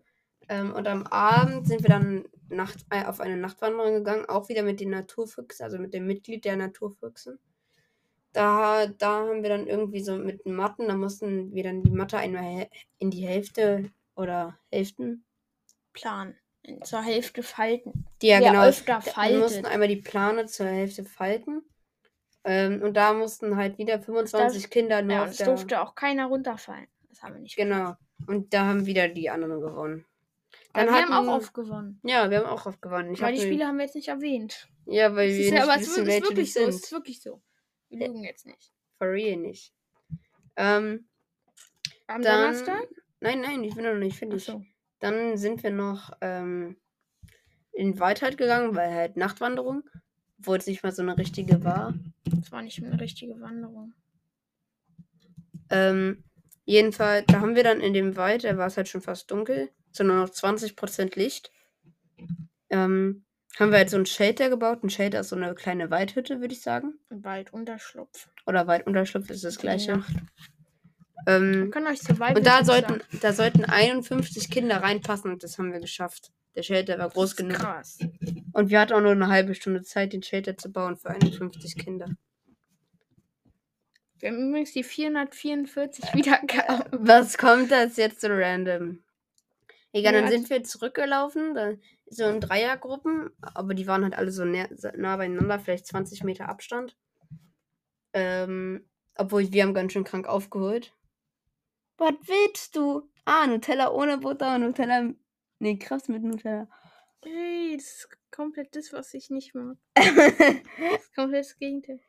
Ähm, 0.48 0.72
und 0.74 0.86
am 0.86 1.06
Abend 1.06 1.66
sind 1.66 1.82
wir 1.82 1.88
dann 1.88 2.24
Nacht, 2.48 2.84
äh, 2.90 3.04
auf 3.04 3.20
eine 3.20 3.36
Nachtwanderung 3.36 3.94
gegangen, 3.94 4.26
auch 4.26 4.48
wieder 4.48 4.62
mit 4.62 4.80
den 4.80 4.90
Naturfüchsen, 4.90 5.64
also 5.64 5.78
mit 5.78 5.94
dem 5.94 6.06
Mitglied 6.06 6.44
der 6.44 6.56
Naturfüchsen. 6.56 7.38
Da, 8.32 8.86
da 8.86 9.20
haben 9.28 9.42
wir 9.42 9.48
dann 9.48 9.66
irgendwie 9.66 10.02
so 10.02 10.16
mit 10.16 10.44
Matten, 10.44 10.88
da 10.88 10.96
mussten 10.96 11.54
wir 11.54 11.62
dann 11.62 11.82
die 11.82 11.90
Matte 11.90 12.18
einmal 12.18 12.68
in 12.98 13.10
die 13.10 13.26
Hälfte 13.26 13.90
oder 14.16 14.58
Hälften. 14.70 15.24
Plan. 15.92 16.34
In- 16.62 16.82
Zur 16.82 17.02
Hälfte 17.02 17.42
falten. 17.42 18.06
Die 18.22 18.28
ja, 18.28 18.40
genau. 18.40 18.64
öfter 18.64 19.00
Wir 19.04 19.38
mussten 19.38 19.66
einmal 19.66 19.88
die 19.88 19.96
Plane 19.96 20.46
zur 20.46 20.66
Hälfte 20.66 21.04
falten. 21.04 21.62
Ähm, 22.42 22.82
und 22.82 22.94
da 22.94 23.12
mussten 23.12 23.56
halt 23.56 23.78
wieder 23.78 24.00
25 24.00 24.68
Kinder 24.68 25.02
nur 25.02 25.14
Ja, 25.14 25.22
und 25.22 25.30
es 25.30 25.38
durfte 25.38 25.80
auch 25.80 25.94
keiner 25.94 26.26
runterfallen. 26.26 26.86
Das 27.08 27.22
haben 27.22 27.34
wir 27.34 27.40
nicht 27.40 27.56
Genau. 27.56 27.94
Und 28.26 28.52
da 28.52 28.66
haben 28.66 28.86
wieder 28.86 29.08
die 29.08 29.30
anderen 29.30 29.60
gewonnen. 29.60 30.04
Dann 30.74 30.88
wir 30.88 30.94
haben 30.94 31.28
auch 31.28 31.34
aufgewonnen. 31.34 32.00
Ja, 32.02 32.30
wir 32.30 32.38
haben 32.38 32.46
auch 32.46 32.66
aufgewonnen. 32.66 33.12
Ich 33.14 33.22
Weil 33.22 33.34
die 33.34 33.40
Spiele 33.40 33.66
haben 33.66 33.76
wir 33.78 33.84
jetzt 33.84 33.94
nicht 33.94 34.08
erwähnt. 34.08 34.68
Ja, 34.86 35.14
weil 35.14 35.30
Es 35.30 35.36
wir 35.36 35.44
ist 35.44 35.50
nicht 35.52 35.58
ja, 35.58 35.62
aber 35.64 35.74
es 35.80 35.88
wissen, 35.88 36.02
ist 36.02 36.08
welche 36.08 36.28
wirklich 36.28 36.52
so. 36.52 36.60
Es 36.60 36.74
ist 36.74 36.92
wirklich 36.92 37.22
so. 37.22 37.42
Wir 37.88 38.06
lügen 38.08 38.24
jetzt 38.24 38.44
nicht. 38.44 38.72
For 38.98 39.08
real 39.08 39.36
nicht. 39.36 39.72
Ähm, 40.56 41.06
Am 42.08 42.22
dann. 42.22 42.40
Donnerstag? 42.40 42.88
Nein, 43.20 43.40
nein, 43.40 43.62
ich 43.62 43.74
bin 43.76 43.84
noch 43.84 43.94
nicht 43.94 44.18
fertig. 44.18 44.48
Achso. 44.48 44.64
Dann 44.98 45.36
sind 45.36 45.62
wir 45.62 45.70
noch 45.70 46.10
ähm, 46.20 46.76
in 47.72 47.92
den 47.92 48.00
Wald 48.00 48.22
halt 48.22 48.36
gegangen, 48.36 48.74
weil 48.74 48.92
halt 48.92 49.16
Nachtwanderung. 49.16 49.84
Obwohl 50.40 50.58
es 50.58 50.66
nicht 50.66 50.82
mal 50.82 50.92
so 50.92 51.02
eine 51.02 51.16
richtige 51.16 51.62
war. 51.62 51.94
Das 52.24 52.50
war 52.50 52.62
nicht 52.62 52.82
eine 52.82 53.00
richtige 53.00 53.40
Wanderung. 53.40 53.94
Ähm, 55.70 56.24
jedenfalls, 56.64 57.26
da 57.28 57.40
haben 57.40 57.54
wir 57.54 57.62
dann 57.62 57.80
in 57.80 57.94
dem 57.94 58.16
Wald, 58.16 58.42
da 58.42 58.58
war 58.58 58.66
es 58.66 58.76
halt 58.76 58.88
schon 58.88 59.00
fast 59.00 59.30
dunkel, 59.30 59.70
so 59.94 60.04
nur 60.04 60.16
noch 60.16 60.30
20% 60.30 61.16
Licht. 61.16 61.50
Ähm, 62.70 63.24
haben 63.58 63.70
wir 63.70 63.78
halt 63.78 63.90
so 63.90 63.96
ein 63.96 64.06
Shelter 64.06 64.48
gebaut. 64.48 64.82
Ein 64.82 64.90
Shelter 64.90 65.20
ist 65.20 65.28
so 65.28 65.36
eine 65.36 65.54
kleine 65.54 65.90
Waldhütte, 65.90 66.40
würde 66.40 66.54
ich 66.54 66.60
sagen. 66.60 66.94
Im 67.10 67.24
Wald 67.24 67.52
Unterschlupf. 67.52 68.28
Oder 68.46 68.66
Waldunterschlupf 68.66 69.30
ist 69.30 69.44
das 69.44 69.58
gleiche. 69.58 70.02
Ähm, 71.26 71.70
können 71.70 71.86
euch 71.86 72.00
zur 72.00 72.20
und 72.20 72.46
da 72.46 72.64
sollten, 72.64 73.00
da 73.22 73.32
sollten 73.32 73.64
51 73.64 74.50
Kinder 74.50 74.82
reinpassen 74.82 75.32
und 75.32 75.42
das 75.42 75.56
haben 75.56 75.72
wir 75.72 75.80
geschafft. 75.80 76.32
Der 76.56 76.62
Shelter 76.62 76.98
war 76.98 77.08
groß 77.08 77.36
genug. 77.36 77.56
Krass. 77.56 77.98
Und 78.52 78.70
wir 78.70 78.80
hatten 78.80 78.92
auch 78.92 79.00
nur 79.00 79.12
eine 79.12 79.28
halbe 79.28 79.54
Stunde 79.54 79.82
Zeit, 79.82 80.12
den 80.12 80.22
Shelter 80.22 80.56
zu 80.58 80.70
bauen 80.70 80.96
für 80.96 81.10
51 81.10 81.76
Kinder. 81.76 82.06
Wir 84.18 84.30
haben 84.30 84.48
übrigens 84.48 84.72
die 84.72 84.84
444 84.84 86.04
Wiedergaben. 86.14 87.06
Was 87.06 87.38
kommt 87.38 87.70
das 87.70 87.96
jetzt 87.96 88.20
so 88.20 88.28
random? 88.30 88.98
Egal, 89.94 90.12
Ja, 90.12 90.18
dann 90.18 90.24
also- 90.24 90.36
sind 90.36 90.50
wir 90.50 90.64
zurückgelaufen, 90.64 91.54
da, 91.54 91.72
so 92.06 92.24
in 92.24 92.40
Dreiergruppen, 92.40 93.30
aber 93.40 93.74
die 93.74 93.86
waren 93.86 94.02
halt 94.02 94.14
alle 94.16 94.32
so 94.32 94.44
nah, 94.44 94.66
nah 94.96 95.16
beieinander, 95.16 95.60
vielleicht 95.60 95.86
20 95.86 96.24
Meter 96.24 96.48
Abstand. 96.48 96.96
Ähm, 98.12 98.88
obwohl 99.16 99.52
wir 99.52 99.62
haben 99.62 99.72
ganz 99.72 99.92
schön 99.92 100.02
krank 100.02 100.26
aufgeholt. 100.26 100.92
Was 101.96 102.14
willst 102.26 102.74
du? 102.74 103.08
Ah, 103.24 103.46
Nutella 103.46 103.92
ohne 103.92 104.18
Butter 104.18 104.56
und 104.56 104.62
Nutella. 104.62 105.10
Nee, 105.60 105.78
krass 105.78 106.08
mit 106.08 106.24
Nutella. 106.24 106.68
Hey, 107.24 107.76
das 107.76 107.86
ist 107.86 108.08
komplett 108.32 108.74
das, 108.74 108.92
was 108.92 109.14
ich 109.14 109.30
nicht 109.30 109.54
mag. 109.54 109.76
Das 109.96 111.00
ist 111.02 111.14
komplett 111.14 111.44
das 111.44 111.56
Gegenteil. 111.56 112.00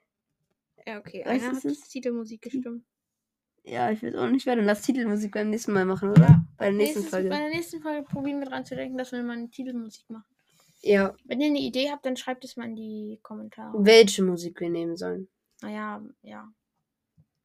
Ja, 0.88 0.98
okay. 0.98 1.22
Was 1.24 1.44
Einer 1.44 1.56
hat 1.56 1.64
die? 1.64 1.76
Titelmusik 1.76 2.42
gestimmt. 2.42 2.84
Ja, 3.66 3.92
ich 3.92 4.04
weiß 4.04 4.16
auch 4.16 4.28
nicht, 4.28 4.46
wer 4.46 4.56
dann 4.56 4.68
das 4.68 4.82
Titelmusik 4.82 5.34
beim 5.34 5.50
nächsten 5.50 5.74
Mal 5.74 5.86
machen, 5.86 6.10
oder? 6.12 6.22
Ja. 6.22 6.46
Bei 6.58 6.66
der 6.66 6.74
nächsten 6.74 7.00
Nächstes, 7.00 7.10
Folge. 7.10 7.30
Bei 7.30 7.40
der 7.40 7.50
nächsten 7.50 7.82
Folge 7.82 8.04
probieren 8.04 8.40
wir 8.40 8.48
dran 8.48 8.66
zu 8.66 8.76
denken, 8.76 8.98
dass 8.98 9.12
wir 9.12 9.22
mal 9.24 9.38
eine 9.38 9.50
Titelmusik 9.50 10.10
machen. 10.10 10.26
Ja, 10.82 11.16
Wenn 11.26 11.42
ihr 11.42 11.48
eine 11.48 11.60
Idee 11.60 11.90
habt, 11.90 12.06
dann 12.06 12.16
schreibt 12.16 12.46
es 12.46 12.58
mal 12.58 12.66
in 12.66 12.76
die 12.76 13.20
Kommentare. 13.24 13.74
welche 13.80 14.22
Musik 14.24 14.60
wir 14.60 14.70
nehmen 14.70 14.96
sollen. 14.96 15.28
Naja, 15.62 16.02
ja. 16.22 16.48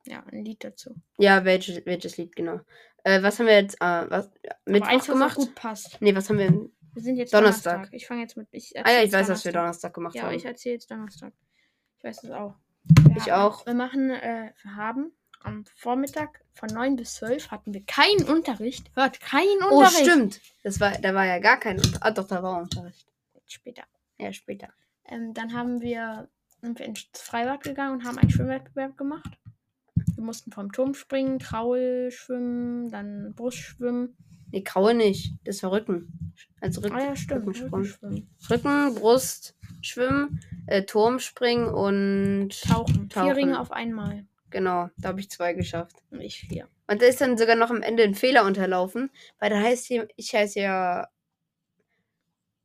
Ja, 0.07 0.25
ein 0.31 0.45
Lied 0.45 0.63
dazu. 0.65 0.95
Ja, 1.19 1.45
welches, 1.45 1.85
welches 1.87 2.17
Lied, 2.17 2.35
genau. 2.37 2.61
Äh, 3.05 3.23
was 3.23 3.39
haben 3.39 3.47
wir 3.47 3.55
jetzt 3.61 3.77
äh, 3.81 4.11
was, 4.11 4.31
ja, 4.45 4.55
Mittwoch 4.67 4.89
eins, 4.89 5.03
was 5.03 5.15
gemacht? 5.15 5.37
gut 5.37 5.55
passt. 5.55 5.97
Nee, 6.01 6.15
was 6.15 6.29
haben 6.29 6.39
wir? 6.39 6.51
Wir 6.93 7.03
sind 7.03 7.17
jetzt 7.17 7.33
Donnerstag. 7.33 7.73
Donnerstag. 7.75 7.95
Ich 7.97 8.07
fange 8.07 8.23
jetzt 8.23 8.37
mit. 8.37 8.49
Ich 8.51 8.73
Ah 8.77 8.91
ja, 8.91 9.03
ich 9.03 9.13
weiß, 9.13 9.29
was 9.29 9.45
wir 9.45 9.53
Donnerstag 9.53 9.95
gemacht 9.95 10.15
Ja, 10.17 10.25
haben. 10.25 10.35
ich 10.35 10.45
erzähle 10.45 10.75
jetzt 10.75 10.91
Donnerstag. 10.91 11.33
Ich 11.99 12.05
weiß 12.05 12.25
es 12.25 12.31
auch. 12.31 12.57
Ich 13.17 13.27
Ja, 13.27 13.47
auch. 13.47 13.65
Wir 13.65 13.75
machen, 13.75 14.11
äh, 14.11 14.53
wir 14.63 14.77
haben 14.77 15.13
am 15.41 15.65
Vormittag 15.75 16.41
von 16.55 16.69
9 16.69 16.97
bis 16.97 17.15
12 17.15 17.51
hatten 17.51 17.75
wir 17.75 17.85
keinen 17.85 18.25
Unterricht. 18.25 18.91
Hört, 18.95 19.21
keinen 19.21 19.63
oh, 19.71 19.79
Unterricht. 19.79 20.01
stimmt. 20.01 20.41
Das 20.63 20.81
war, 20.81 20.93
da 20.93 21.15
war 21.15 21.25
ja 21.25 21.39
gar 21.39 21.59
kein 21.59 21.77
Unterricht. 21.77 22.03
Ah, 22.03 22.11
doch, 22.11 22.27
da 22.27 22.43
war 22.43 22.61
Unterricht. 22.61 23.07
Später. 23.47 23.85
Ja, 24.19 24.33
später. 24.33 24.69
Ähm, 25.07 25.35
dann 25.35 25.55
haben 25.55 25.81
wir, 25.81 26.29
sind 26.61 26.79
wir 26.79 26.87
ins 26.87 27.07
Freibad 27.15 27.63
gegangen 27.63 27.95
und 27.95 28.05
haben 28.05 28.19
einen 28.19 28.31
Schwimmwettbewerb 28.31 28.97
gemacht. 28.97 29.39
Wir 30.15 30.25
mussten 30.25 30.53
vom 30.53 30.71
Turm 30.73 30.95
springen, 30.95 31.39
Kraul 31.39 32.11
schwimmen, 32.11 32.91
dann 32.91 33.33
Brustschwimmen. 33.35 34.17
Nee, 34.53 34.63
Graue 34.63 34.95
nicht. 34.95 35.35
Das 35.45 35.63
war 35.63 35.73
Rücken. 35.73 36.35
Also 36.61 36.81
Rücken. 36.81 36.97
Ah 36.97 37.05
ja, 37.05 37.17
stimmt. 37.17 37.47
Rückensprung. 37.47 37.81
Rückenschwimmen. 37.81 38.31
Rücken, 38.51 38.95
Brust, 38.95 39.57
Schwimmen, 39.81 40.41
äh, 40.67 40.83
Turmspringen 40.83 41.69
und 41.69 42.51
Tauchen. 42.63 43.09
Tauchen. 43.09 43.27
Vier 43.27 43.37
Ringe 43.37 43.61
auf 43.61 43.73
einmal. 43.73 44.27
Genau, 44.51 44.91
da 44.99 45.09
habe 45.11 45.21
ich 45.21 45.31
zwei 45.31 45.53
geschafft. 45.55 45.97
Und 46.11 46.21
ich 46.21 46.41
vier. 46.41 46.69
Und 46.89 47.03
da 47.03 47.07
ist 47.07 47.21
dann 47.21 47.39
sogar 47.39 47.57
noch 47.57 47.71
am 47.71 47.83
Ende 47.83 48.03
ein 48.03 48.15
Fehler 48.15 48.45
unterlaufen, 48.45 49.11
weil 49.39 49.51
da 49.51 49.61
heißt 49.61 49.87
hier, 49.87 50.09
ich 50.17 50.35
heiße 50.35 50.61
ja. 50.61 51.09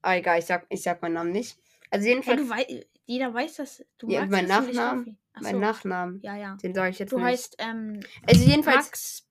Ah, 0.02 0.16
egal, 0.18 0.40
ich 0.40 0.46
sag, 0.46 0.66
ich 0.70 0.82
sag 0.84 1.02
meinen 1.02 1.14
Namen 1.14 1.32
nicht. 1.32 1.58
Also 1.90 2.08
jedenfalls 2.08 2.42
du 2.42 2.50
wei 2.50 2.86
jeder 3.08 3.32
weiß 3.34 3.56
das. 3.58 3.86
Du 4.00 4.10
Ja, 4.10 4.26
mein 4.26 4.48
Nachnamen, 4.48 5.18
mein. 5.40 5.60
Nachnamen. 5.60 6.20
Ja, 6.24 6.36
ja. 6.36 6.58
Den 6.62 6.74
sage 6.74 6.90
ich 6.90 6.98
jetzt 7.00 7.12
Du 7.12 7.18
nicht. 7.18 7.26
heißt 7.28 7.56
ähm, 7.60 8.00
also 8.28 8.44
jedenfalls 8.44 8.86
Max 8.86 9.28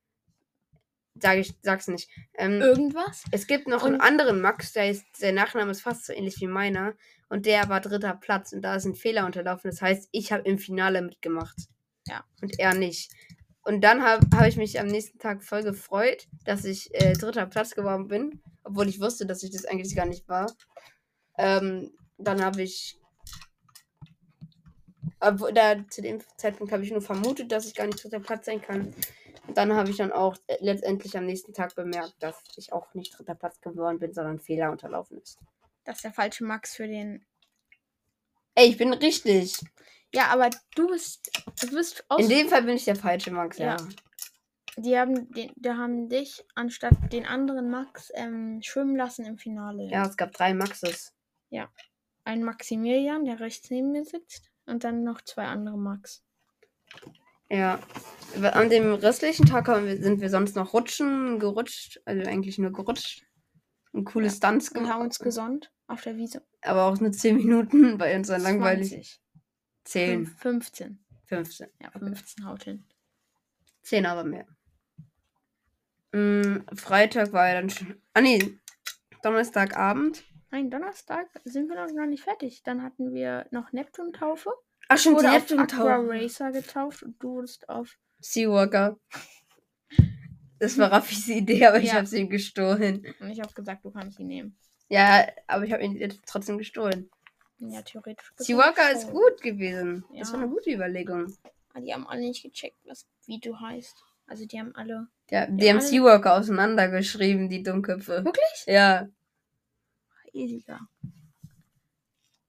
sage 1.21 1.41
ich, 1.41 1.55
sag's 1.63 1.89
nicht. 1.89 2.09
Ähm, 2.35 2.61
irgendwas. 2.61 3.25
es 3.33 3.47
gibt 3.47 3.67
noch 3.69 3.85
einen 3.85 3.95
und- 3.97 4.01
anderen 4.01 4.41
Max, 4.41 4.73
der 4.73 4.91
ist, 4.91 5.05
der 5.21 5.33
Nachname 5.33 5.71
ist 5.73 5.83
fast 5.83 6.07
so 6.07 6.13
ähnlich 6.13 6.41
wie 6.41 6.47
meiner 6.49 6.95
und 7.29 7.47
der 7.47 7.69
war 7.69 7.81
dritter 7.81 8.15
Platz 8.15 8.53
und 8.53 8.63
da 8.63 8.75
ist 8.77 8.85
ein 8.85 8.95
Fehler 8.95 9.27
unterlaufen. 9.27 9.71
Das 9.71 9.81
heißt, 9.83 10.09
ich 10.13 10.33
habe 10.33 10.43
im 10.49 10.59
Finale 10.59 11.03
mitgemacht. 11.03 11.57
Ja. 12.07 12.25
Und 12.41 12.59
er 12.59 12.75
nicht. 12.75 13.11
Und 13.65 13.81
dann 13.81 14.03
habe 14.03 14.27
hab 14.35 14.47
ich 14.47 14.57
mich 14.57 14.79
am 14.79 14.87
nächsten 14.87 15.19
Tag 15.19 15.43
voll 15.43 15.63
gefreut, 15.63 16.27
dass 16.45 16.65
ich 16.65 16.95
äh, 16.95 17.15
dritter 17.15 17.47
Platz 17.47 17.75
geworden 17.75 18.09
bin, 18.09 18.43
obwohl 18.63 18.89
ich 18.89 19.01
wusste, 19.01 19.25
dass 19.25 19.43
ich 19.43 19.51
das 19.51 19.65
eigentlich 19.65 19.97
gar 19.97 20.07
nicht 20.07 20.29
war. 20.29 20.53
Ähm, 21.39 21.91
dann 22.19 22.45
habe 22.45 22.63
ich. 22.63 22.99
Obwohl, 25.21 25.53
da, 25.55 25.77
zu 25.89 26.03
dem 26.03 26.21
Zeitpunkt 26.37 26.73
habe 26.73 26.83
ich 26.83 26.91
nur 26.91 27.01
vermutet, 27.01 27.51
dass 27.51 27.67
ich 27.67 27.75
gar 27.75 27.87
nicht 27.87 28.03
dritter 28.03 28.21
Platz 28.21 28.45
sein 28.45 28.61
kann. 28.61 28.95
Und 29.47 29.57
dann 29.57 29.73
habe 29.75 29.91
ich 29.91 29.97
dann 29.97 30.13
auch 30.13 30.37
letztendlich 30.61 31.17
am 31.17 31.25
nächsten 31.25 31.55
Tag 31.55 31.75
bemerkt, 31.75 32.15
dass 32.19 32.43
ich 32.57 32.73
auch 32.73 32.93
nicht 32.93 33.17
dritter 33.17 33.35
Platz 33.35 33.61
geworden 33.61 33.99
bin, 33.99 34.13
sondern 34.13 34.41
Fehler 34.41 34.71
unterlaufen 34.71 35.19
ist. 35.19 35.39
Das 35.85 35.97
ist 35.97 36.05
der 36.05 36.13
falsche 36.13 36.45
Max 36.45 36.77
für 36.77 36.87
den. 36.87 37.25
Ey, 38.55 38.69
ich 38.69 38.77
bin 38.77 38.93
richtig. 38.93 39.59
Ja, 40.15 40.29
aber 40.29 40.51
du 40.77 40.89
bist. 40.89 41.31
Du 41.61 41.71
bist 41.71 42.05
aus. 42.09 42.21
In 42.23 42.29
dem 42.29 42.49
Fall 42.49 42.63
bin 42.63 42.77
ich 42.77 42.85
der 42.85 42.97
falsche 42.97 43.31
Max, 43.33 43.59
ja. 43.59 43.77
Ja. 43.77 43.77
die 44.77 44.97
haben 44.99 45.31
den, 45.33 45.51
die 45.57 45.71
haben 45.71 46.09
dich 46.09 46.45
anstatt 46.55 46.95
den 47.13 47.27
anderen 47.27 47.69
Max 47.71 48.11
ähm, 48.15 48.61
schwimmen 48.63 48.97
lassen 48.97 49.25
im 49.27 49.39
Finale. 49.39 49.89
Ja, 49.91 50.07
es 50.07 50.17
gab 50.17 50.33
drei 50.33 50.55
Maxes. 50.55 51.13
Ein 52.27 52.43
Maximilian, 52.43 53.27
der 53.27 53.39
rechts 53.39 53.69
neben 53.71 53.93
mir 53.93 54.05
sitzt. 54.05 54.51
Und 54.65 54.83
dann 54.83 55.05
noch 55.05 55.21
zwei 55.21 55.45
andere 55.45 55.77
Max. 55.77 56.25
Ja. 57.51 57.79
An 58.43 58.71
dem 58.71 58.95
restlichen 58.95 59.45
Tag 59.45 59.69
haben 59.69 59.87
wir, 59.87 60.03
sind 60.03 60.23
wir 60.23 60.31
sonst 60.31 60.57
noch 60.57 60.73
rutschen, 60.73 61.39
gerutscht. 61.39 62.01
Also 62.07 62.23
eigentlich 62.23 62.57
nur 62.59 62.73
gerutscht. 62.73 63.27
Und 63.93 64.07
coole 64.07 64.29
Ja. 64.29 64.33
Stunts 64.33 64.73
Wir 64.73 64.81
haben 64.81 64.87
gemacht. 64.87 65.01
uns 65.03 65.19
gesonnt 65.19 65.71
auf 65.87 66.01
der 66.01 66.17
Wiese. 66.17 66.43
Aber 66.63 66.85
auch 66.85 66.99
nur 66.99 67.13
10 67.13 67.37
Minuten, 67.37 68.01
weil 68.01 68.17
uns 68.17 68.29
dann 68.29 68.41
langweilig. 68.41 69.21
20. 69.85 69.91
10, 69.93 70.27
Fünf- 70.27 70.41
15. 70.41 70.99
15. 71.27 71.69
Ja, 71.81 71.91
15 71.91 72.47
haut 72.47 72.65
hin. 72.65 72.85
10 73.83 74.07
aber 74.07 74.25
mehr. 74.25 74.47
Mm, 76.13 76.65
Freitag 76.75 77.33
war 77.33 77.49
ja 77.49 77.55
dann 77.55 77.71
schon. 77.71 77.95
Ah, 78.13 78.21
nee. 78.21 78.59
Donnerstagabend. 79.23 80.25
Nein, 80.51 80.71
Donnerstag 80.71 81.27
sind 81.45 81.69
wir 81.69 81.77
noch 81.77 81.93
gar 81.95 82.07
nicht 82.07 82.23
fertig. 82.23 82.63
Dann 82.63 82.83
hatten 82.83 83.13
wir 83.13 83.47
noch 83.51 83.73
Neptun-Taufe. 83.73 84.51
Ach, 84.89 84.99
schon 84.99 85.15
Wurde 85.17 85.33
auf 85.33 85.51
Aqua. 85.51 85.97
Racer 85.97 86.53
getauft 86.53 87.03
und 87.03 87.21
du 87.23 87.31
wurdest 87.37 87.69
auf. 87.69 87.99
Seawalker. 88.21 88.99
Das 90.59 90.79
war 90.79 90.93
Raffis 90.93 91.27
Idee, 91.29 91.67
aber 91.67 91.79
ich 91.79 91.89
Ja. 91.89 91.95
habe 91.95 92.07
sie 92.07 92.21
ihm 92.21 92.31
gestohlen. 92.31 93.05
Und 93.21 93.31
ich 93.31 93.41
habe 93.41 93.53
gesagt, 93.53 93.85
du 93.85 93.91
kannst 93.91 94.21
ihn 94.21 94.29
nehmen. 94.29 94.57
Ja, 94.89 95.27
aber 95.47 95.65
ich 95.65 95.73
habe 95.73 95.83
ihn 95.83 96.15
trotzdem 96.27 96.59
gestohlen. 96.59 97.11
Ja, 97.71 97.83
theoretisch. 97.83 98.33
Seawalker 98.37 98.93
ist 98.93 99.11
gut 99.11 99.41
gewesen. 99.43 100.05
Das 100.17 100.33
war 100.33 100.41
Ja. 100.41 100.45
eine 100.45 100.53
gute 100.55 100.71
Überlegung. 100.73 101.37
Aber 101.73 101.81
die 101.81 101.93
haben 101.93 102.07
alle 102.07 102.21
nicht 102.21 102.43
gecheckt, 102.43 102.79
was 102.85 103.07
wie 103.27 103.41
du 103.41 103.59
heißt. 103.59 103.97
Also 104.27 104.47
die 104.47 104.59
haben 104.59 104.75
alle. 104.75 105.09
Ja, 105.31 105.47
die 105.47 105.65
Ja, 105.65 105.71
haben 105.73 105.79
alle- 105.81 105.87
Seawalker 105.87 106.35
auseinandergeschrieben, 106.35 107.49
die 107.49 107.63
Dummköpfe. 107.63 108.25
Wirklich? 108.25 108.65
Ja. 108.67 109.09
Easiger. 110.33 110.81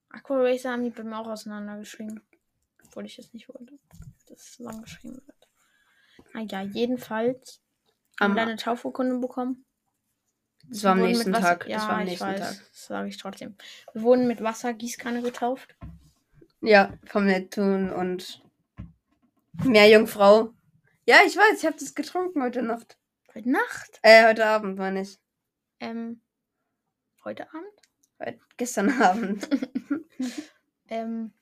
Aqua 0.10 0.38
Racer 0.42 0.72
haben 0.72 0.84
die 0.84 0.90
bei 0.90 1.04
mir 1.04 1.20
auch 1.20 1.28
auseinandergeschrieben. 1.28 2.22
Obwohl 2.86 3.06
ich 3.06 3.20
es 3.20 3.34
nicht 3.34 3.50
wollte, 3.50 3.78
dass 4.28 4.40
es 4.42 4.52
zusammengeschrieben 4.54 5.22
wird. 5.26 5.48
Naja, 6.34 6.62
jedenfalls 6.62 7.62
haben 8.20 8.36
wir 8.36 8.44
eine 8.44 8.56
Taufurkunde 8.56 9.18
bekommen. 9.20 9.65
Das 10.70 10.84
war 10.84 10.92
am 10.94 11.02
nächsten 11.02 11.32
Wasser- 11.34 11.42
Tag. 11.44 11.68
Ja, 11.68 11.78
das 11.78 11.88
war 11.88 11.94
am 11.96 12.00
ich 12.02 12.10
nächsten 12.10 12.28
weiß. 12.28 12.40
Tag. 12.40 12.56
Das 12.72 12.86
sage 12.86 13.08
ich 13.10 13.18
trotzdem. 13.18 13.56
Wir 13.94 14.02
wurden 14.02 14.28
mit 14.28 14.42
Wassergießkanne 14.42 15.22
getauft. 15.22 15.76
Ja, 16.62 16.94
vom 17.06 17.26
Neptun 17.26 17.92
und 17.92 18.42
Meerjungfrau. 19.64 20.54
Ja, 21.06 21.18
ich 21.26 21.36
weiß, 21.38 21.60
ich 21.60 21.66
habe 21.66 21.78
das 21.80 21.94
getrunken 21.96 22.42
heute 22.42 22.62
Nacht. 22.64 22.98
Heute 23.34 23.50
Nacht. 23.52 24.00
Äh, 24.02 24.28
heute 24.28 24.46
Abend 24.46 24.78
war 24.78 24.92
nicht. 24.92 25.20
Ähm, 25.80 26.22
heute 27.24 27.48
Abend. 27.50 27.66
Weil 28.18 28.40
gestern 28.58 28.90
Abend. 29.02 29.48
Ähm, 30.88 31.34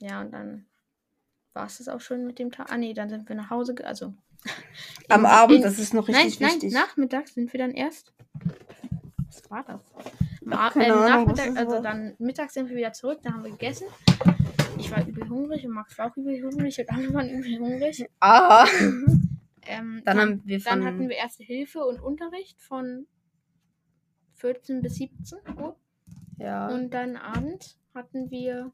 ja, 0.00 0.22
und 0.22 0.32
dann 0.32 0.66
war 1.52 1.66
es 1.66 1.76
das 1.78 1.88
auch 1.88 2.00
schon 2.00 2.26
mit 2.26 2.38
dem 2.38 2.50
Tag. 2.50 2.72
Ah, 2.72 2.78
nee, 2.78 2.94
dann 2.94 3.10
sind 3.10 3.28
wir 3.28 3.36
nach 3.36 3.50
Hause. 3.50 3.74
Also. 3.84 4.14
Am 5.08 5.20
in- 5.20 5.26
Abend, 5.26 5.56
in- 5.56 5.62
das 5.62 5.78
ist 5.78 5.94
noch 5.94 6.08
Nein, 6.08 6.22
richtig 6.24 6.40
nein, 6.40 6.52
wichtig. 6.52 6.72
nachmittags 6.72 7.34
sind 7.34 7.52
wir 7.52 7.58
dann 7.58 7.72
erst. 7.72 8.12
Was 9.28 9.50
war 9.50 9.64
das? 9.64 9.80
Ah, 10.50 10.70
keine 10.70 10.86
ähm, 10.86 10.92
Ahnung, 10.92 11.26
was 11.30 11.36
Nachmittag, 11.38 11.56
also 11.56 11.82
dann 11.82 12.14
mittags 12.18 12.54
sind 12.54 12.68
wir 12.68 12.76
wieder 12.76 12.92
zurück, 12.92 13.20
dann 13.22 13.34
haben 13.34 13.44
wir 13.44 13.50
gegessen. 13.50 13.86
Ich 14.78 14.90
war 14.90 15.06
übel 15.06 15.28
hungrig 15.28 15.64
und 15.66 15.72
Max 15.72 15.96
war 15.98 16.10
auch 16.10 16.16
übel 16.16 16.42
hungrig 16.42 16.78
und 16.78 16.90
alle 16.90 17.12
waren 17.14 17.28
übel 17.30 17.58
hungrig. 17.58 18.06
Ah. 18.20 18.66
Ähm, 19.68 20.00
Dann 20.04 20.20
haben 20.20 20.42
wir 20.44 20.60
dann 20.60 20.84
hatten 20.84 21.08
wir 21.08 21.16
Erste 21.16 21.42
Hilfe 21.42 21.80
und 21.84 21.98
Unterricht 21.98 22.62
von 22.62 23.08
14 24.34 24.80
bis 24.80 24.94
17 24.94 25.38
Uhr. 25.58 25.76
ja. 26.38 26.68
Und 26.68 26.90
dann 26.94 27.16
abends 27.16 27.76
hatten 27.92 28.30
wir 28.30 28.70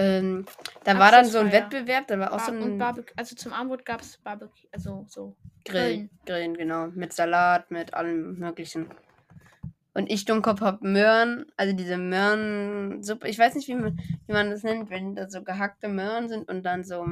ähm, 0.00 0.44
da 0.84 0.98
war 0.98 1.10
dann 1.12 1.24
so 1.26 1.38
ein. 1.38 1.52
Wettbewerb, 1.52 2.06
da 2.06 2.18
war 2.18 2.32
auch 2.32 2.40
so 2.40 2.52
Bar 2.52 2.62
und 2.62 2.80
ein. 2.82 3.04
Also 3.16 3.36
zum 3.36 3.52
Abendbrot 3.52 3.84
gab 3.84 4.00
es 4.00 4.18
Barbecue, 4.18 4.68
also 4.72 5.04
so. 5.08 5.36
Grill, 5.64 5.82
Grillen. 5.82 6.10
Grillen, 6.26 6.56
genau. 6.56 6.86
Mit 6.88 7.12
Salat, 7.12 7.70
mit 7.70 7.94
allem 7.94 8.38
Möglichen. 8.38 8.88
Und 9.92 10.10
ich, 10.10 10.24
Dummkopf, 10.24 10.60
hab 10.60 10.82
Möhren, 10.82 11.46
also 11.56 11.74
diese 11.74 11.98
Möhrensuppe. 11.98 13.28
Ich 13.28 13.38
weiß 13.38 13.54
nicht, 13.56 13.68
wie 13.68 13.74
man, 13.74 13.98
wie 14.26 14.32
man 14.32 14.50
das 14.50 14.62
nennt, 14.62 14.88
wenn 14.88 15.14
da 15.16 15.28
so 15.28 15.42
gehackte 15.42 15.88
Möhren 15.88 16.28
sind 16.28 16.48
und 16.48 16.62
dann 16.62 16.84
so, 16.84 17.04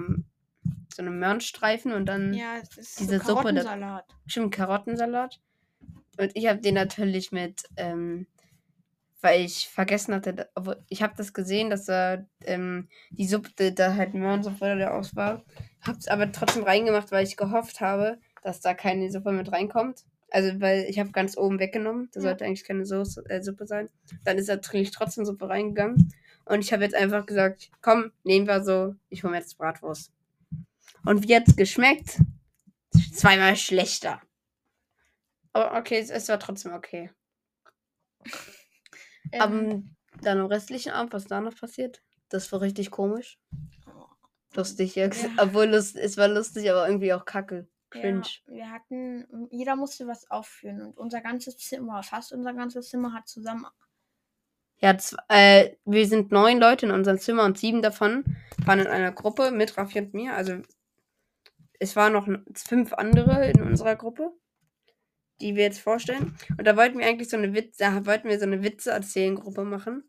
so 0.94 1.02
eine 1.02 1.10
Möhrenstreifen 1.10 1.92
und 1.92 2.06
dann 2.06 2.32
Ja, 2.32 2.56
es 2.62 2.78
ist 2.78 3.00
Diese 3.00 3.18
so 3.18 3.24
Suppe, 3.24 3.42
Karottensalat. 3.42 4.04
bestimmt 4.24 4.54
Karottensalat. 4.54 5.40
Und 6.18 6.30
ich 6.34 6.46
habe 6.46 6.60
den 6.60 6.74
natürlich 6.74 7.32
mit, 7.32 7.64
ähm, 7.76 8.26
weil 9.20 9.44
ich 9.44 9.68
vergessen 9.68 10.14
hatte, 10.14 10.48
ich 10.88 11.02
habe 11.02 11.14
das 11.16 11.32
gesehen, 11.32 11.70
dass 11.70 11.84
da 11.86 12.24
ähm, 12.44 12.88
die 13.10 13.26
Suppe, 13.26 13.72
da 13.72 13.94
halt 13.94 14.14
Möhrensuppe 14.14 14.90
aus 14.92 15.16
war. 15.16 15.44
Hab's 15.86 16.08
aber 16.08 16.30
trotzdem 16.32 16.64
reingemacht, 16.64 17.10
weil 17.10 17.24
ich 17.26 17.36
gehofft 17.36 17.80
habe, 17.80 18.18
dass 18.42 18.60
da 18.60 18.74
keine 18.74 19.10
Suppe 19.10 19.32
mit 19.32 19.50
reinkommt. 19.52 20.04
Also, 20.30 20.60
weil 20.60 20.84
ich 20.88 20.98
habe 20.98 21.10
ganz 21.10 21.36
oben 21.36 21.58
weggenommen. 21.58 22.10
Da 22.12 22.20
Ja. 22.20 22.24
sollte 22.24 22.44
eigentlich 22.44 22.64
keine 22.64 22.84
Soße, 22.84 23.24
äh, 23.28 23.42
Suppe 23.42 23.66
sein. 23.66 23.88
Dann 24.24 24.36
ist 24.38 24.48
natürlich 24.48 24.90
trotzdem 24.90 25.24
Suppe 25.24 25.48
reingegangen. 25.48 26.12
Und 26.44 26.60
ich 26.60 26.72
habe 26.72 26.82
jetzt 26.84 26.94
einfach 26.94 27.26
gesagt, 27.26 27.70
komm, 27.82 28.12
nehmen 28.24 28.46
wir 28.46 28.62
so, 28.62 28.94
ich 29.08 29.22
hole 29.22 29.32
mir 29.32 29.38
jetzt 29.38 29.58
Bratwurst. 29.58 30.12
Und 31.04 31.26
wie 31.26 31.34
hat's 31.34 31.56
geschmeckt? 31.56 32.20
Zweimal 33.12 33.56
schlechter. 33.56 34.20
Aber 35.52 35.76
okay, 35.78 35.98
es, 35.98 36.10
es 36.10 36.28
war 36.28 36.38
trotzdem 36.38 36.72
okay. 36.72 37.10
Ähm, 39.32 39.42
Am, 39.42 39.96
dann 40.22 40.38
am 40.38 40.46
restlichen 40.46 40.92
Abend, 40.92 41.12
was 41.12 41.26
da 41.26 41.40
noch 41.40 41.56
passiert, 41.56 42.02
das 42.28 42.50
war 42.52 42.60
richtig 42.60 42.90
komisch. 42.90 43.38
Lustig. 44.54 44.94
Ja. 44.94 45.10
Obwohl 45.36 45.66
lust, 45.66 45.96
es 45.96 46.16
war 46.16 46.28
lustig, 46.28 46.70
aber 46.70 46.86
irgendwie 46.86 47.12
auch 47.12 47.24
kacke. 47.24 47.68
Cringe. 47.90 48.22
Ja, 48.46 48.54
wir 48.54 48.70
hatten, 48.70 49.48
jeder 49.50 49.74
musste 49.74 50.06
was 50.06 50.30
aufführen 50.30 50.82
und 50.82 50.98
unser 50.98 51.22
ganzes 51.22 51.56
Zimmer, 51.56 52.02
fast 52.02 52.32
unser 52.32 52.52
ganzes 52.52 52.90
Zimmer 52.90 53.14
hat 53.14 53.28
zusammen. 53.28 53.66
Ja, 54.80 54.90
zw- 54.90 55.18
äh, 55.28 55.76
wir 55.86 56.06
sind 56.06 56.30
neun 56.30 56.58
Leute 56.58 56.86
in 56.86 56.92
unserem 56.92 57.18
Zimmer 57.18 57.44
und 57.44 57.58
sieben 57.58 57.80
davon 57.80 58.24
waren 58.66 58.80
in 58.80 58.86
einer 58.86 59.10
Gruppe 59.10 59.50
mit 59.50 59.76
Raffi 59.76 60.00
und 60.00 60.12
mir. 60.12 60.34
Also 60.34 60.60
es 61.78 61.96
waren 61.96 62.12
noch 62.12 62.28
fünf 62.54 62.92
andere 62.92 63.50
in 63.50 63.62
unserer 63.62 63.96
Gruppe, 63.96 64.32
die 65.40 65.54
wir 65.56 65.64
jetzt 65.64 65.80
vorstellen. 65.80 66.36
Und 66.56 66.64
da 66.66 66.76
wollten 66.76 66.98
wir 66.98 67.06
eigentlich 67.06 67.28
so 67.30 67.36
eine 67.36 67.54
Witze, 67.54 67.78
da 67.84 68.06
wollten 68.06 68.28
wir 68.28 68.38
so 68.38 68.44
eine 68.46 68.62
Witze 68.62 68.90
erzählen 68.90 69.34
Gruppe 69.36 69.64
machen. 69.64 70.08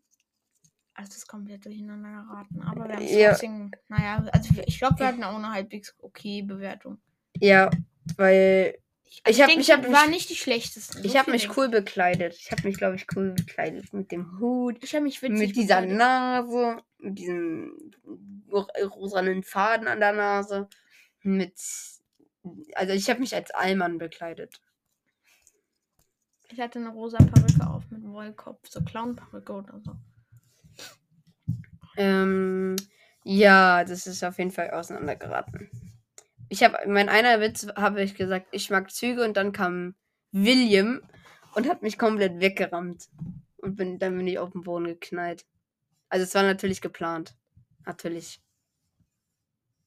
Also 0.94 1.08
das 1.10 1.16
ist 1.18 1.28
komplett 1.28 1.64
durcheinander 1.64 2.10
geraten. 2.24 2.62
Aber 2.62 2.88
wir 2.88 2.96
haben 2.96 3.04
es 3.04 3.12
Ja. 3.12 3.30
trotzdem, 3.30 3.70
naja, 3.88 4.24
also 4.32 4.50
ich 4.66 4.78
glaube, 4.78 4.98
wir 4.98 5.06
hatten 5.06 5.24
auch 5.24 5.36
eine 5.36 5.52
halbwegs 5.52 5.94
okay 6.00 6.42
Bewertung. 6.42 6.98
Ja, 7.38 7.70
weil 8.16 8.76
Ich, 9.12 9.22
Ich 9.26 9.36
denke, 9.38 9.60
ich 9.60 9.70
hab 9.72 9.82
mich- 9.88 10.08
nicht 10.10 10.30
die 10.30 10.36
schlechtesten. 10.36 11.04
ich 11.04 11.12
so 11.12 11.18
habe 11.18 11.24
viel 11.32 11.48
mich 11.48 11.56
cool 11.56 11.68
bekleidet. 11.68 12.32
Ich 12.38 12.52
habe 12.52 12.62
mich, 12.62 12.76
glaube 12.76 12.94
ich, 12.94 13.06
cool 13.16 13.32
bekleidet 13.32 13.92
mit 13.92 14.12
dem 14.12 14.38
Hut. 14.38 14.76
Ich 14.84 14.94
habe 14.94 15.02
mich 15.02 15.20
witzig 15.20 15.36
mit 15.38 15.56
dieser 15.56 15.80
bekleidet. 15.80 15.98
Nase, 15.98 16.82
mit 16.98 17.18
diesem 17.18 17.90
ro- 18.52 18.68
rosanen 18.86 19.42
Faden 19.42 19.88
an 19.88 19.98
der 19.98 20.12
Nase, 20.12 20.68
mit 21.22 21.54
also 22.74 22.92
ich 22.92 23.10
habe 23.10 23.18
mich 23.20 23.34
als 23.34 23.50
Allmann 23.50 23.98
bekleidet. 23.98 24.60
Ich 26.52 26.60
hatte 26.60 26.78
eine 26.78 26.88
rosa 26.90 27.18
Perücke 27.18 27.66
auf 27.66 27.88
mit 27.90 28.02
Wollkopf, 28.04 28.68
so 28.68 28.80
Clown-Perücke 28.82 29.52
oder 29.52 29.80
so. 29.84 29.96
Ähm, 31.96 32.76
ja, 33.24 33.84
das 33.84 34.06
ist 34.06 34.24
auf 34.24 34.38
jeden 34.38 34.50
Fall 34.50 34.70
auseinandergeraten. 34.70 35.70
Ich 36.48 36.62
habe 36.64 36.78
mein 36.88 37.08
einer 37.08 37.40
Witz 37.40 37.66
habe 37.76 38.02
ich 38.02 38.14
gesagt, 38.14 38.48
ich 38.50 38.70
mag 38.70 38.90
Züge 38.90 39.24
und 39.24 39.36
dann 39.36 39.52
kam 39.52 39.94
William 40.32 41.00
und 41.54 41.68
hat 41.68 41.82
mich 41.82 41.98
komplett 41.98 42.40
weggerammt 42.40 43.08
und 43.58 43.76
bin 43.76 43.98
dann 43.98 44.16
bin 44.16 44.26
ich 44.26 44.38
auf 44.38 44.50
den 44.52 44.62
Boden 44.62 44.86
geknallt. 44.86 45.44
Also 46.08 46.24
es 46.24 46.34
war 46.34 46.42
natürlich 46.42 46.80
geplant. 46.80 47.36
Natürlich. 47.86 48.42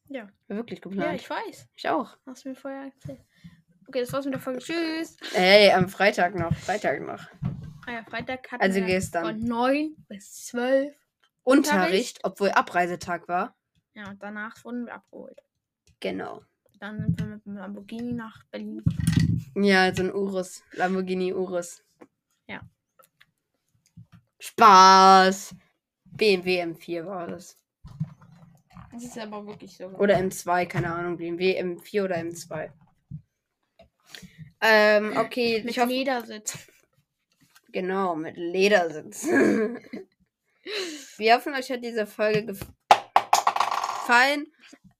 Ja. 0.07 0.29
War 0.47 0.57
wirklich 0.57 0.79
Ja, 0.79 0.89
geplant. 0.89 1.21
ich 1.21 1.29
weiß. 1.29 1.67
ich 1.75 1.89
auch. 1.89 2.17
Hast 2.25 2.45
du 2.45 2.49
mir 2.49 2.55
vorher 2.55 2.85
erzählt. 2.85 3.19
Okay, 3.87 4.01
das 4.01 4.13
war's 4.13 4.25
mit 4.25 4.33
der 4.33 4.41
Folge. 4.41 4.59
Tschüss. 4.59 5.17
Hey, 5.33 5.71
am 5.71 5.89
Freitag 5.89 6.35
noch, 6.35 6.55
Freitag 6.55 7.01
noch. 7.01 7.21
Ah 7.85 7.91
ja, 7.91 8.03
Freitag 8.03 8.49
hatten 8.51 8.61
Also 8.63 8.75
wir 8.79 8.85
gestern. 8.85 9.25
von 9.25 9.39
9 9.39 9.95
bis 10.07 10.45
12. 10.45 10.95
Unterricht, 11.43 12.19
obwohl 12.23 12.51
Abreisetag 12.51 13.27
war. 13.27 13.55
Ja, 13.93 14.09
und 14.09 14.23
danach 14.23 14.63
wurden 14.63 14.85
wir 14.85 14.95
abgeholt. 14.95 15.37
Genau. 15.99 16.41
Dann 16.79 16.99
sind 16.99 17.19
wir 17.19 17.25
mit 17.27 17.45
dem 17.45 17.55
Lamborghini 17.55 18.13
nach 18.13 18.43
Berlin. 18.45 18.83
Ja, 19.55 19.93
so 19.93 20.03
ein 20.03 20.13
Urus. 20.13 20.63
Lamborghini 20.71 21.33
Urus. 21.33 21.83
Ja. 22.47 22.61
Spaß. 24.39 25.55
BMW 26.05 26.63
M4 26.63 27.05
war 27.05 27.27
das. 27.27 27.57
Das 28.91 29.03
ist 29.03 29.17
aber 29.17 29.45
wirklich 29.45 29.75
so. 29.75 29.87
Oder 29.87 30.17
M2, 30.17 30.65
keine 30.67 30.93
Ahnung. 30.93 31.17
BMW 31.17 31.59
M4 31.61 32.03
oder 32.05 32.17
M2. 32.17 32.71
Ähm, 34.65 35.17
okay, 35.17 35.61
mit 35.61 35.71
ich 35.71 35.79
hoffe, 35.79 35.89
Ledersitz. 35.89 36.57
genau, 37.73 38.15
mit 38.15 38.37
Ledersitz. 38.37 39.25
wir 41.17 41.35
hoffen, 41.35 41.53
euch 41.53 41.69
hat 41.69 41.83
diese 41.83 42.07
Folge 42.07 42.45
gef 42.45 42.65
gefallen. 44.03 44.47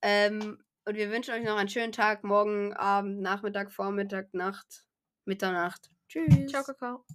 Ähm, 0.02 0.62
und 0.86 0.96
wir 0.98 1.10
wünschen 1.10 1.34
euch 1.34 1.44
noch 1.44 1.56
einen 1.56 1.70
schönen 1.70 1.94
Tag, 1.94 2.26
morgen, 2.26 2.74
Abend, 2.74 3.22
Nachmittag, 3.22 3.72
Vormittag, 3.72 4.34
Nacht, 4.34 4.86
Mitternacht. 5.24 5.90
Tschüss. 6.10 6.52
Ciao, 6.52 6.64
Kakao. 6.64 7.06